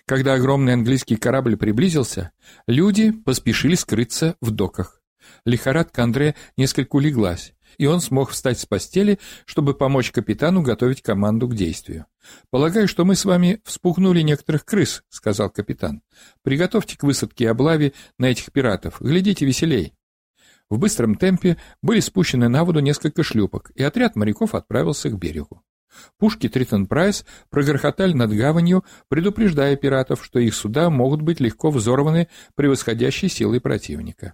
Когда 0.06 0.34
огромный 0.34 0.74
английский 0.74 1.16
корабль 1.16 1.56
приблизился, 1.56 2.30
люди 2.68 3.10
поспешили 3.10 3.74
скрыться 3.74 4.36
в 4.40 4.52
доках. 4.52 5.02
Лихорадка 5.44 6.04
Андре 6.04 6.36
несколько 6.56 6.94
улеглась, 6.94 7.54
и 7.78 7.86
он 7.86 8.00
смог 8.00 8.30
встать 8.30 8.60
с 8.60 8.64
постели, 8.64 9.18
чтобы 9.44 9.74
помочь 9.74 10.12
капитану 10.12 10.62
готовить 10.62 11.02
команду 11.02 11.48
к 11.48 11.56
действию. 11.56 12.06
«Полагаю, 12.50 12.86
что 12.86 13.04
мы 13.04 13.16
с 13.16 13.24
вами 13.24 13.60
вспугнули 13.64 14.20
некоторых 14.20 14.64
крыс»,— 14.64 15.02
сказал 15.08 15.50
капитан. 15.50 16.00
«Приготовьте 16.44 16.96
к 16.96 17.02
высадке 17.02 17.42
и 17.42 17.48
облаве 17.48 17.92
на 18.18 18.26
этих 18.26 18.52
пиратов. 18.52 19.00
Глядите 19.00 19.44
веселей». 19.44 19.94
В 20.72 20.78
быстром 20.78 21.16
темпе 21.16 21.58
были 21.82 22.00
спущены 22.00 22.48
на 22.48 22.64
воду 22.64 22.80
несколько 22.80 23.22
шлюпок, 23.22 23.70
и 23.74 23.82
отряд 23.82 24.16
моряков 24.16 24.54
отправился 24.54 25.10
к 25.10 25.18
берегу. 25.18 25.60
Пушки 26.18 26.48
Тритон 26.48 26.86
Прайс 26.86 27.26
прогрохотали 27.50 28.14
над 28.14 28.32
гаванью, 28.32 28.82
предупреждая 29.08 29.76
пиратов, 29.76 30.24
что 30.24 30.38
их 30.38 30.54
суда 30.54 30.88
могут 30.88 31.20
быть 31.20 31.40
легко 31.40 31.70
взорваны 31.70 32.28
превосходящей 32.54 33.28
силой 33.28 33.60
противника. 33.60 34.32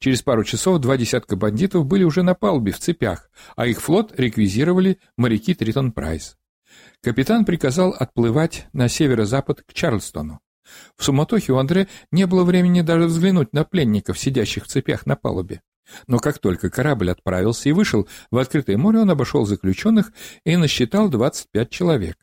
Через 0.00 0.20
пару 0.22 0.42
часов 0.42 0.80
два 0.80 0.96
десятка 0.96 1.36
бандитов 1.36 1.86
были 1.86 2.02
уже 2.02 2.24
на 2.24 2.34
палубе 2.34 2.72
в 2.72 2.80
цепях, 2.80 3.30
а 3.54 3.68
их 3.68 3.80
флот 3.80 4.18
реквизировали 4.18 4.98
моряки 5.16 5.54
Тритон 5.54 5.92
Прайс. 5.92 6.38
Капитан 7.04 7.44
приказал 7.44 7.94
отплывать 7.96 8.66
на 8.72 8.88
северо-запад 8.88 9.62
к 9.62 9.72
Чарльстону. 9.72 10.40
В 10.96 11.04
суматохе 11.04 11.52
у 11.52 11.56
Андре 11.58 11.86
не 12.10 12.26
было 12.26 12.42
времени 12.42 12.80
даже 12.80 13.06
взглянуть 13.06 13.52
на 13.52 13.62
пленников, 13.62 14.18
сидящих 14.18 14.64
в 14.64 14.66
цепях 14.66 15.06
на 15.06 15.14
палубе. 15.14 15.62
Но 16.06 16.18
как 16.18 16.38
только 16.38 16.70
корабль 16.70 17.10
отправился 17.10 17.68
и 17.68 17.72
вышел 17.72 18.08
в 18.30 18.38
открытое 18.38 18.76
море, 18.76 19.00
он 19.00 19.10
обошел 19.10 19.46
заключенных 19.46 20.12
и 20.44 20.56
насчитал 20.56 21.08
25 21.08 21.70
человек. 21.70 22.16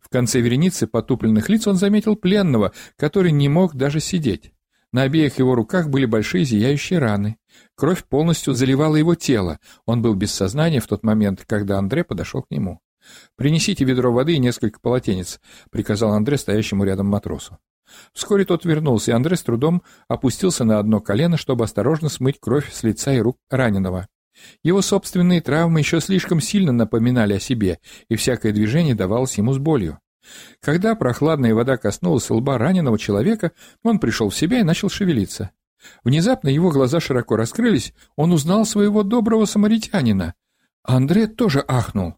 В 0.00 0.08
конце 0.08 0.40
вереницы 0.40 0.86
потупленных 0.86 1.48
лиц 1.48 1.66
он 1.66 1.76
заметил 1.76 2.16
пленного, 2.16 2.72
который 2.96 3.32
не 3.32 3.48
мог 3.48 3.74
даже 3.74 4.00
сидеть. 4.00 4.52
На 4.92 5.02
обеих 5.02 5.38
его 5.38 5.54
руках 5.54 5.88
были 5.88 6.04
большие 6.04 6.44
зияющие 6.44 6.98
раны. 6.98 7.36
Кровь 7.74 8.04
полностью 8.04 8.52
заливала 8.52 8.96
его 8.96 9.14
тело. 9.14 9.58
Он 9.86 10.02
был 10.02 10.14
без 10.14 10.32
сознания 10.32 10.80
в 10.80 10.86
тот 10.86 11.02
момент, 11.02 11.44
когда 11.46 11.78
Андре 11.78 12.04
подошел 12.04 12.42
к 12.42 12.50
нему. 12.50 12.80
«Принесите 13.36 13.84
ведро 13.84 14.12
воды 14.12 14.34
и 14.34 14.38
несколько 14.38 14.78
полотенец»,— 14.80 15.40
приказал 15.70 16.12
Андре 16.12 16.36
стоящему 16.36 16.84
рядом 16.84 17.06
матросу. 17.06 17.58
Вскоре 18.12 18.44
тот 18.44 18.64
вернулся, 18.64 19.10
и 19.10 19.14
Андре 19.14 19.36
с 19.36 19.42
трудом 19.42 19.82
опустился 20.08 20.64
на 20.64 20.78
одно 20.78 21.00
колено, 21.00 21.36
чтобы 21.36 21.64
осторожно 21.64 22.08
смыть 22.08 22.38
кровь 22.40 22.72
с 22.72 22.82
лица 22.82 23.12
и 23.12 23.20
рук 23.20 23.38
раненого. 23.50 24.08
Его 24.62 24.82
собственные 24.82 25.40
травмы 25.40 25.80
еще 25.80 26.00
слишком 26.00 26.40
сильно 26.40 26.72
напоминали 26.72 27.34
о 27.34 27.40
себе, 27.40 27.78
и 28.08 28.16
всякое 28.16 28.52
движение 28.52 28.94
давалось 28.94 29.38
ему 29.38 29.52
с 29.52 29.58
болью. 29.58 29.98
Когда 30.60 30.94
прохладная 30.94 31.54
вода 31.54 31.76
коснулась 31.76 32.30
лба 32.30 32.58
раненого 32.58 32.98
человека, 32.98 33.52
он 33.82 33.98
пришел 33.98 34.30
в 34.30 34.36
себя 34.36 34.60
и 34.60 34.64
начал 34.64 34.88
шевелиться. 34.88 35.50
Внезапно 36.04 36.48
его 36.48 36.70
глаза 36.70 37.00
широко 37.00 37.36
раскрылись, 37.36 37.92
он 38.16 38.32
узнал 38.32 38.64
своего 38.64 39.02
доброго 39.02 39.46
самаритянина. 39.46 40.34
Андре 40.84 41.26
тоже 41.26 41.64
ахнул. 41.66 42.14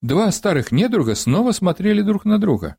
Два 0.00 0.30
старых 0.30 0.70
недруга 0.70 1.16
снова 1.16 1.50
смотрели 1.50 2.02
друг 2.02 2.24
на 2.24 2.38
друга. 2.38 2.76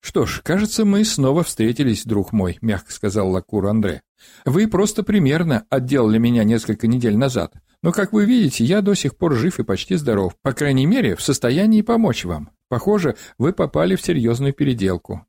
«Что 0.00 0.26
ж, 0.26 0.40
кажется, 0.42 0.84
мы 0.84 1.04
снова 1.04 1.42
встретились, 1.42 2.04
друг 2.04 2.32
мой»,— 2.32 2.58
мягко 2.60 2.92
сказал 2.92 3.30
Лакур 3.30 3.66
Андре. 3.66 4.02
«Вы 4.44 4.68
просто 4.68 5.02
примерно 5.02 5.64
отделали 5.70 6.18
меня 6.18 6.44
несколько 6.44 6.86
недель 6.86 7.16
назад, 7.16 7.54
но, 7.82 7.92
как 7.92 8.12
вы 8.12 8.24
видите, 8.24 8.64
я 8.64 8.82
до 8.82 8.94
сих 8.94 9.16
пор 9.16 9.34
жив 9.34 9.58
и 9.58 9.64
почти 9.64 9.96
здоров, 9.96 10.34
по 10.42 10.52
крайней 10.52 10.86
мере, 10.86 11.16
в 11.16 11.22
состоянии 11.22 11.82
помочь 11.82 12.24
вам. 12.24 12.50
Похоже, 12.68 13.16
вы 13.38 13.52
попали 13.52 13.94
в 13.96 14.02
серьезную 14.02 14.52
переделку. 14.52 15.26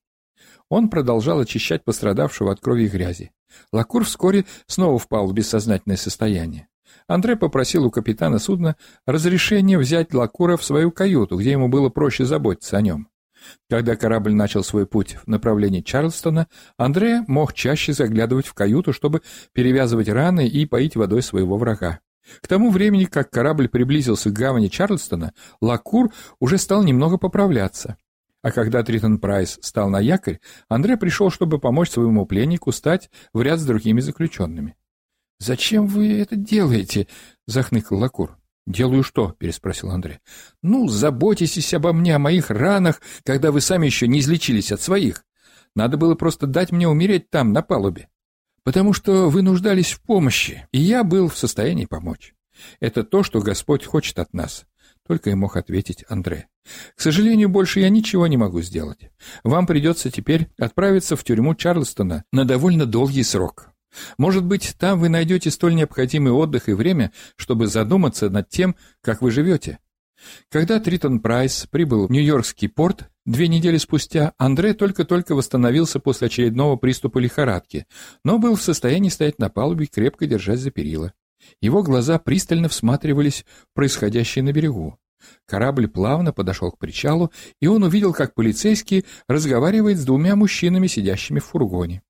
Он 0.70 0.90
продолжал 0.90 1.40
очищать 1.40 1.84
пострадавшего 1.84 2.52
от 2.52 2.60
крови 2.60 2.86
и 2.86 2.90
грязи. 2.90 3.32
Лакур 3.72 4.04
вскоре 4.04 4.46
снова 4.66 5.00
впал 5.00 5.28
в 5.28 5.34
бессознательное 5.34 5.98
состояние. 5.98 6.68
Андре 7.08 7.36
попросил 7.36 7.86
у 7.86 7.92
капитана 7.92 8.40
судна 8.40 8.76
разрешения 9.06 9.78
взять 9.78 10.14
Лакура 10.14 10.58
в 10.58 10.64
свою 10.64 10.92
каюту, 10.92 11.38
где 11.38 11.52
ему 11.52 11.70
было 11.70 11.90
проще 11.90 12.26
заботиться 12.26 12.78
о 12.78 12.82
нем. 12.82 13.08
Когда 13.70 13.96
корабль 13.96 14.34
начал 14.34 14.64
свой 14.64 14.86
путь 14.86 15.18
в 15.26 15.28
направлении 15.28 15.82
Чарльстона, 15.82 16.48
Андре 16.78 17.24
мог 17.28 17.54
чаще 17.54 17.94
заглядывать 17.94 18.48
в 18.48 18.54
каюту, 18.54 18.94
чтобы 18.94 19.22
перевязывать 19.54 20.10
раны 20.10 20.48
и 20.48 20.66
поить 20.66 20.96
водой 20.96 21.22
своего 21.22 21.58
врага. 21.58 22.00
К 22.42 22.48
тому 22.48 22.72
времени, 22.72 23.06
как 23.06 23.30
корабль 23.30 23.70
приблизился 23.70 24.30
к 24.30 24.34
гавани 24.34 24.68
Чарльстона, 24.68 25.34
Лакур 25.62 26.12
уже 26.40 26.58
стал 26.58 26.84
немного 26.84 27.18
поправляться. 27.18 27.98
А 28.42 28.52
когда 28.52 28.84
Тритон 28.84 29.20
Прайс 29.20 29.58
стал 29.62 29.90
на 29.90 30.00
якорь, 30.00 30.40
Андре 30.70 30.98
пришел, 30.98 31.30
чтобы 31.30 31.60
помочь 31.60 31.90
своему 31.90 32.26
пленнику 32.26 32.72
стать 32.72 33.10
в 33.34 33.42
ряд 33.42 33.60
с 33.60 33.66
другими 33.66 34.00
заключенными. 34.00 34.76
«Зачем 35.40 35.88
вы 35.88 36.20
это 36.20 36.36
делаете?»— 36.36 37.08
захныкал 37.48 38.00
Лакур. 38.00 38.38
«Делаю 38.68 39.02
что?»— 39.02 39.34
переспросил 39.40 39.92
Андрей. 39.92 40.20
«Ну, 40.62 40.90
заботитесь 40.90 41.74
обо 41.74 41.94
мне, 41.94 42.16
о 42.16 42.20
моих 42.20 42.52
ранах, 42.52 43.02
когда 43.24 43.54
вы 43.54 43.62
сами 43.62 43.86
еще 43.86 44.10
не 44.10 44.20
излечились 44.20 44.74
от 44.74 44.82
своих. 44.82 45.24
Надо 45.74 45.96
было 45.96 46.16
просто 46.16 46.48
дать 46.48 46.74
мне 46.74 46.86
умереть 46.86 47.30
там, 47.30 47.54
на 47.54 47.62
палубе. 47.62 48.10
Потому 48.64 48.92
что 48.92 49.30
вы 49.30 49.42
нуждались 49.42 49.94
в 49.94 50.02
помощи, 50.02 50.68
и 50.74 50.80
я 50.80 51.06
был 51.06 51.30
в 51.30 51.38
состоянии 51.38 51.86
помочь. 51.86 52.34
Это 52.82 53.06
то, 53.06 53.24
что 53.24 53.40
Господь 53.40 53.86
хочет 53.86 54.20
от 54.20 54.34
нас. 54.34 54.66
Только 55.08 55.30
и 55.30 55.36
мог 55.36 55.56
ответить 55.56 56.04
Андре. 56.10 56.50
К 56.96 57.00
сожалению, 57.00 57.48
больше 57.48 57.80
я 57.80 57.88
ничего 57.88 58.28
не 58.28 58.36
могу 58.36 58.62
сделать. 58.62 59.12
Вам 59.46 59.66
придется 59.66 60.12
теперь 60.12 60.50
отправиться 60.60 61.16
в 61.16 61.24
тюрьму 61.24 61.56
Чарльстона 61.56 62.26
на 62.34 62.44
довольно 62.44 62.86
долгий 62.86 63.24
срок. 63.24 63.70
Может 64.18 64.44
быть, 64.44 64.76
там 64.78 65.00
вы 65.00 65.10
найдете 65.10 65.52
столь 65.52 65.76
необходимый 65.76 66.34
отдых 66.34 66.70
и 66.70 66.74
время, 66.74 67.12
чтобы 67.36 67.68
задуматься 67.68 68.30
над 68.30 68.50
тем, 68.50 68.76
как 69.02 69.22
вы 69.22 69.32
живете. 69.32 69.80
Когда 70.50 70.80
Тритон 70.80 71.20
Прайс 71.20 71.68
прибыл 71.70 72.08
в 72.08 72.12
Нью-Йоркский 72.12 72.70
порт, 72.70 73.10
две 73.26 73.48
недели 73.48 73.78
спустя 73.78 74.34
Андре 74.38 74.74
только-только 74.74 75.36
восстановился 75.36 76.00
после 76.00 76.28
очередного 76.28 76.76
приступа 76.76 77.20
лихорадки, 77.20 77.86
но 78.24 78.40
был 78.40 78.56
в 78.56 78.62
состоянии 78.62 79.10
стоять 79.10 79.40
на 79.40 79.50
палубе, 79.50 79.86
крепко 79.86 80.26
держась 80.26 80.62
за 80.62 80.72
перила. 80.72 81.14
Его 81.62 81.84
глаза 81.84 82.18
пристально 82.20 82.68
всматривались 82.68 83.46
в 83.72 83.76
происходящее 83.76 84.44
на 84.44 84.52
берегу. 84.52 84.98
Корабль 85.46 85.88
плавно 85.88 86.34
подошел 86.34 86.72
к 86.72 86.78
причалу, 86.78 87.32
и 87.60 87.68
он 87.68 87.84
увидел, 87.84 88.14
как 88.14 88.34
полицейский 88.34 89.06
разговаривает 89.28 89.98
с 89.98 90.06
двумя 90.06 90.36
мужчинами, 90.36 90.88
сидящими 90.88 91.40
в 91.40 91.46
фургоне. 91.46 92.04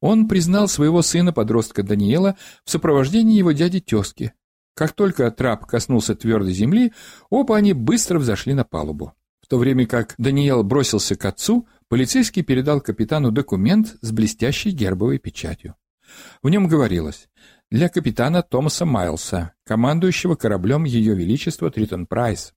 Он 0.00 0.28
признал 0.28 0.66
своего 0.68 1.02
сына-подростка 1.02 1.82
Даниэла 1.82 2.36
в 2.64 2.70
сопровождении 2.70 3.36
его 3.36 3.52
дяди-тезки. 3.52 4.32
Как 4.74 4.92
только 4.92 5.30
трап 5.30 5.66
коснулся 5.66 6.14
твердой 6.14 6.52
земли, 6.52 6.92
оба 7.28 7.56
они 7.56 7.72
быстро 7.74 8.18
взошли 8.18 8.54
на 8.54 8.64
палубу. 8.64 9.12
В 9.42 9.46
то 9.46 9.58
время 9.58 9.86
как 9.86 10.14
Даниэл 10.16 10.62
бросился 10.62 11.16
к 11.16 11.24
отцу, 11.24 11.66
полицейский 11.88 12.42
передал 12.42 12.80
капитану 12.80 13.30
документ 13.30 13.96
с 14.00 14.10
блестящей 14.12 14.70
гербовой 14.70 15.18
печатью. 15.18 15.74
В 16.42 16.48
нем 16.48 16.66
говорилось 16.66 17.28
«Для 17.70 17.88
капитана 17.88 18.42
Томаса 18.42 18.84
Майлса, 18.84 19.52
командующего 19.64 20.34
кораблем 20.34 20.84
Ее 20.84 21.14
Величества 21.14 21.70
Тритон 21.70 22.06
Прайс, 22.06 22.54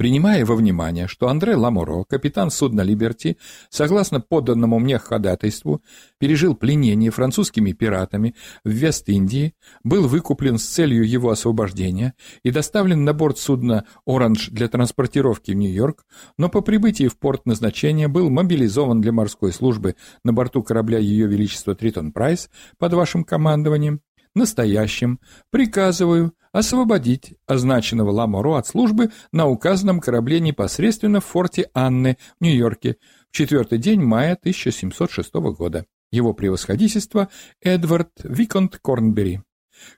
Принимая 0.00 0.46
во 0.46 0.54
внимание, 0.54 1.08
что 1.08 1.28
Андре 1.28 1.56
Ламоро, 1.56 2.04
капитан 2.04 2.50
судна 2.50 2.80
«Либерти», 2.80 3.36
согласно 3.68 4.18
поданному 4.18 4.78
мне 4.78 4.98
ходатайству, 4.98 5.82
пережил 6.16 6.54
пленение 6.54 7.10
французскими 7.10 7.72
пиратами 7.72 8.34
в 8.64 8.70
Вест-Индии, 8.70 9.52
был 9.84 10.08
выкуплен 10.08 10.56
с 10.56 10.64
целью 10.64 11.06
его 11.06 11.28
освобождения 11.28 12.14
и 12.42 12.50
доставлен 12.50 13.04
на 13.04 13.12
борт 13.12 13.36
судна 13.36 13.84
«Оранж» 14.06 14.48
для 14.48 14.68
транспортировки 14.68 15.50
в 15.50 15.56
Нью-Йорк, 15.56 16.06
но 16.38 16.48
по 16.48 16.62
прибытии 16.62 17.08
в 17.08 17.18
порт 17.18 17.44
назначения 17.44 18.08
был 18.08 18.30
мобилизован 18.30 19.02
для 19.02 19.12
морской 19.12 19.52
службы 19.52 19.96
на 20.24 20.32
борту 20.32 20.62
корабля 20.62 20.96
Ее 20.96 21.26
Величества 21.26 21.74
Тритон 21.74 22.12
Прайс 22.12 22.48
под 22.78 22.94
вашим 22.94 23.22
командованием, 23.22 24.00
настоящим, 24.34 25.20
приказываю 25.50 26.34
освободить 26.52 27.34
означенного 27.46 28.10
Ламоро 28.10 28.58
от 28.58 28.66
службы 28.66 29.10
на 29.32 29.46
указанном 29.46 30.00
корабле 30.00 30.40
непосредственно 30.40 31.20
в 31.20 31.26
форте 31.26 31.70
Анны 31.74 32.18
в 32.38 32.44
Нью-Йорке 32.44 32.96
в 33.30 33.36
четвертый 33.36 33.78
день 33.78 34.00
мая 34.00 34.34
1706 34.34 35.34
года. 35.34 35.86
Его 36.10 36.34
превосходительство 36.34 37.28
Эдвард 37.60 38.10
Виконт 38.24 38.78
Корнбери. 38.82 39.42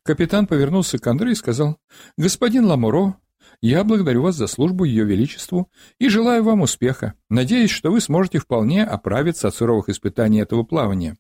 Капитан 0.04 0.46
повернулся 0.46 0.98
к 0.98 1.06
Андре 1.06 1.32
и 1.32 1.34
сказал, 1.34 1.78
«Господин 2.16 2.66
Ламоро, 2.66 3.16
я 3.60 3.82
благодарю 3.84 4.22
вас 4.22 4.36
за 4.36 4.46
службу 4.46 4.84
Ее 4.84 5.04
Величеству 5.04 5.70
и 5.98 6.08
желаю 6.08 6.44
вам 6.44 6.60
успеха. 6.60 7.14
Надеюсь, 7.30 7.70
что 7.70 7.90
вы 7.90 8.00
сможете 8.00 8.38
вполне 8.38 8.84
оправиться 8.84 9.48
от 9.48 9.54
суровых 9.54 9.88
испытаний 9.88 10.40
этого 10.40 10.62
плавания. 10.62 11.16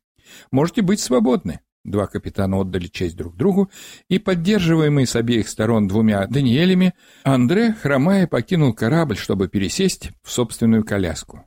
Можете 0.50 0.82
быть 0.82 1.00
свободны. 1.00 1.60
Два 1.84 2.06
капитана 2.06 2.58
отдали 2.58 2.86
честь 2.86 3.16
друг 3.16 3.36
другу, 3.36 3.70
и, 4.08 4.18
поддерживаемый 4.18 5.06
с 5.06 5.16
обеих 5.16 5.48
сторон 5.48 5.88
двумя 5.88 6.26
Даниэлями, 6.26 6.94
Андре, 7.24 7.72
хромая, 7.72 8.26
покинул 8.26 8.72
корабль, 8.72 9.16
чтобы 9.16 9.48
пересесть 9.48 10.10
в 10.22 10.30
собственную 10.30 10.84
коляску. 10.84 11.44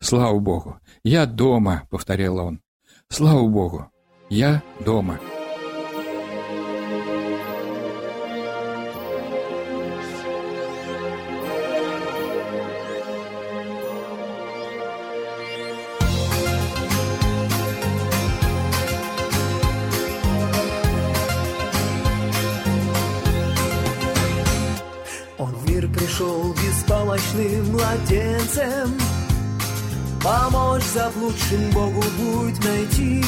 «Слава 0.00 0.38
Богу! 0.38 0.78
Я 1.04 1.26
дома!»— 1.26 1.84
повторял 1.90 2.38
он. 2.38 2.60
«Слава 3.08 3.46
Богу! 3.48 3.90
Я 4.28 4.62
дома!» 4.84 5.20
Заблудшим 30.96 31.70
Богу 31.72 32.02
будет 32.18 32.64
найти. 32.64 33.22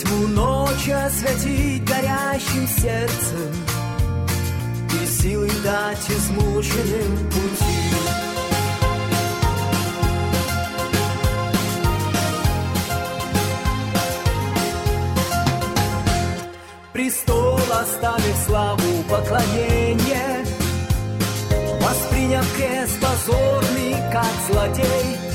Тьму 0.00 0.28
ночи 0.28 0.90
осветить 0.90 1.84
горящим 1.84 2.68
сердцем 2.68 3.52
И 5.02 5.06
силы 5.06 5.50
дать 5.64 6.08
измученным 6.08 7.30
пути. 7.30 7.78
Престол 16.92 17.58
оставив 17.72 18.36
славу 18.46 19.02
поклонение 19.10 20.44
Восприняв 21.80 22.46
крест 22.56 23.00
позорный, 23.00 23.96
как 24.12 24.26
злодей 24.48 25.27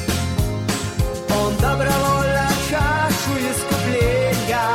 Добровольно 1.63 2.49
чашу 2.69 3.33
искупления. 3.51 4.67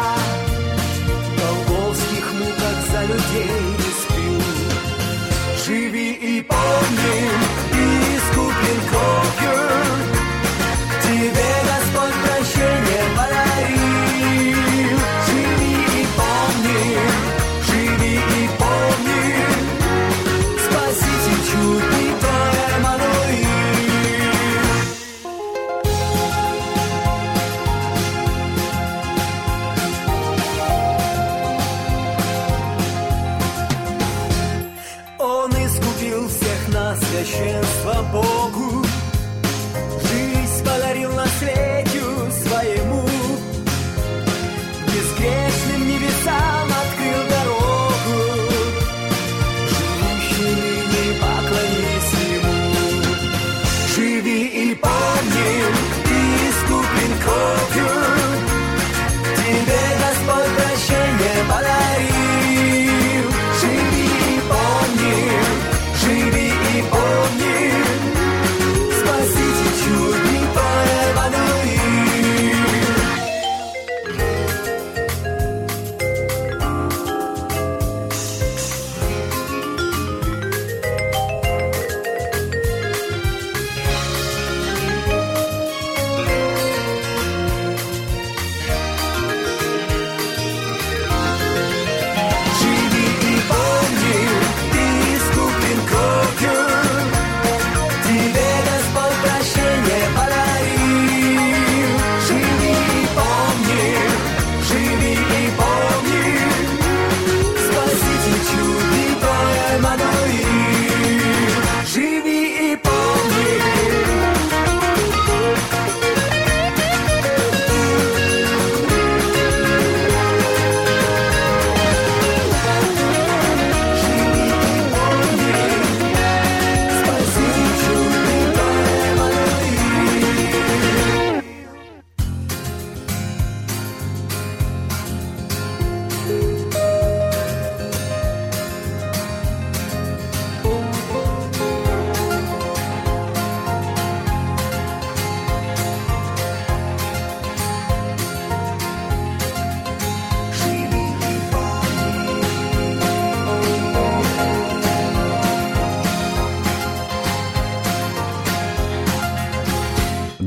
Голговских 1.36 2.26
муках 2.32 2.78
за 2.90 3.00
людей 3.12 3.60
испил 3.88 4.40
Живи 5.66 6.12
и 6.12 6.40
помни, 6.40 7.18
искуплен 8.16 8.80
кровью 8.88 9.37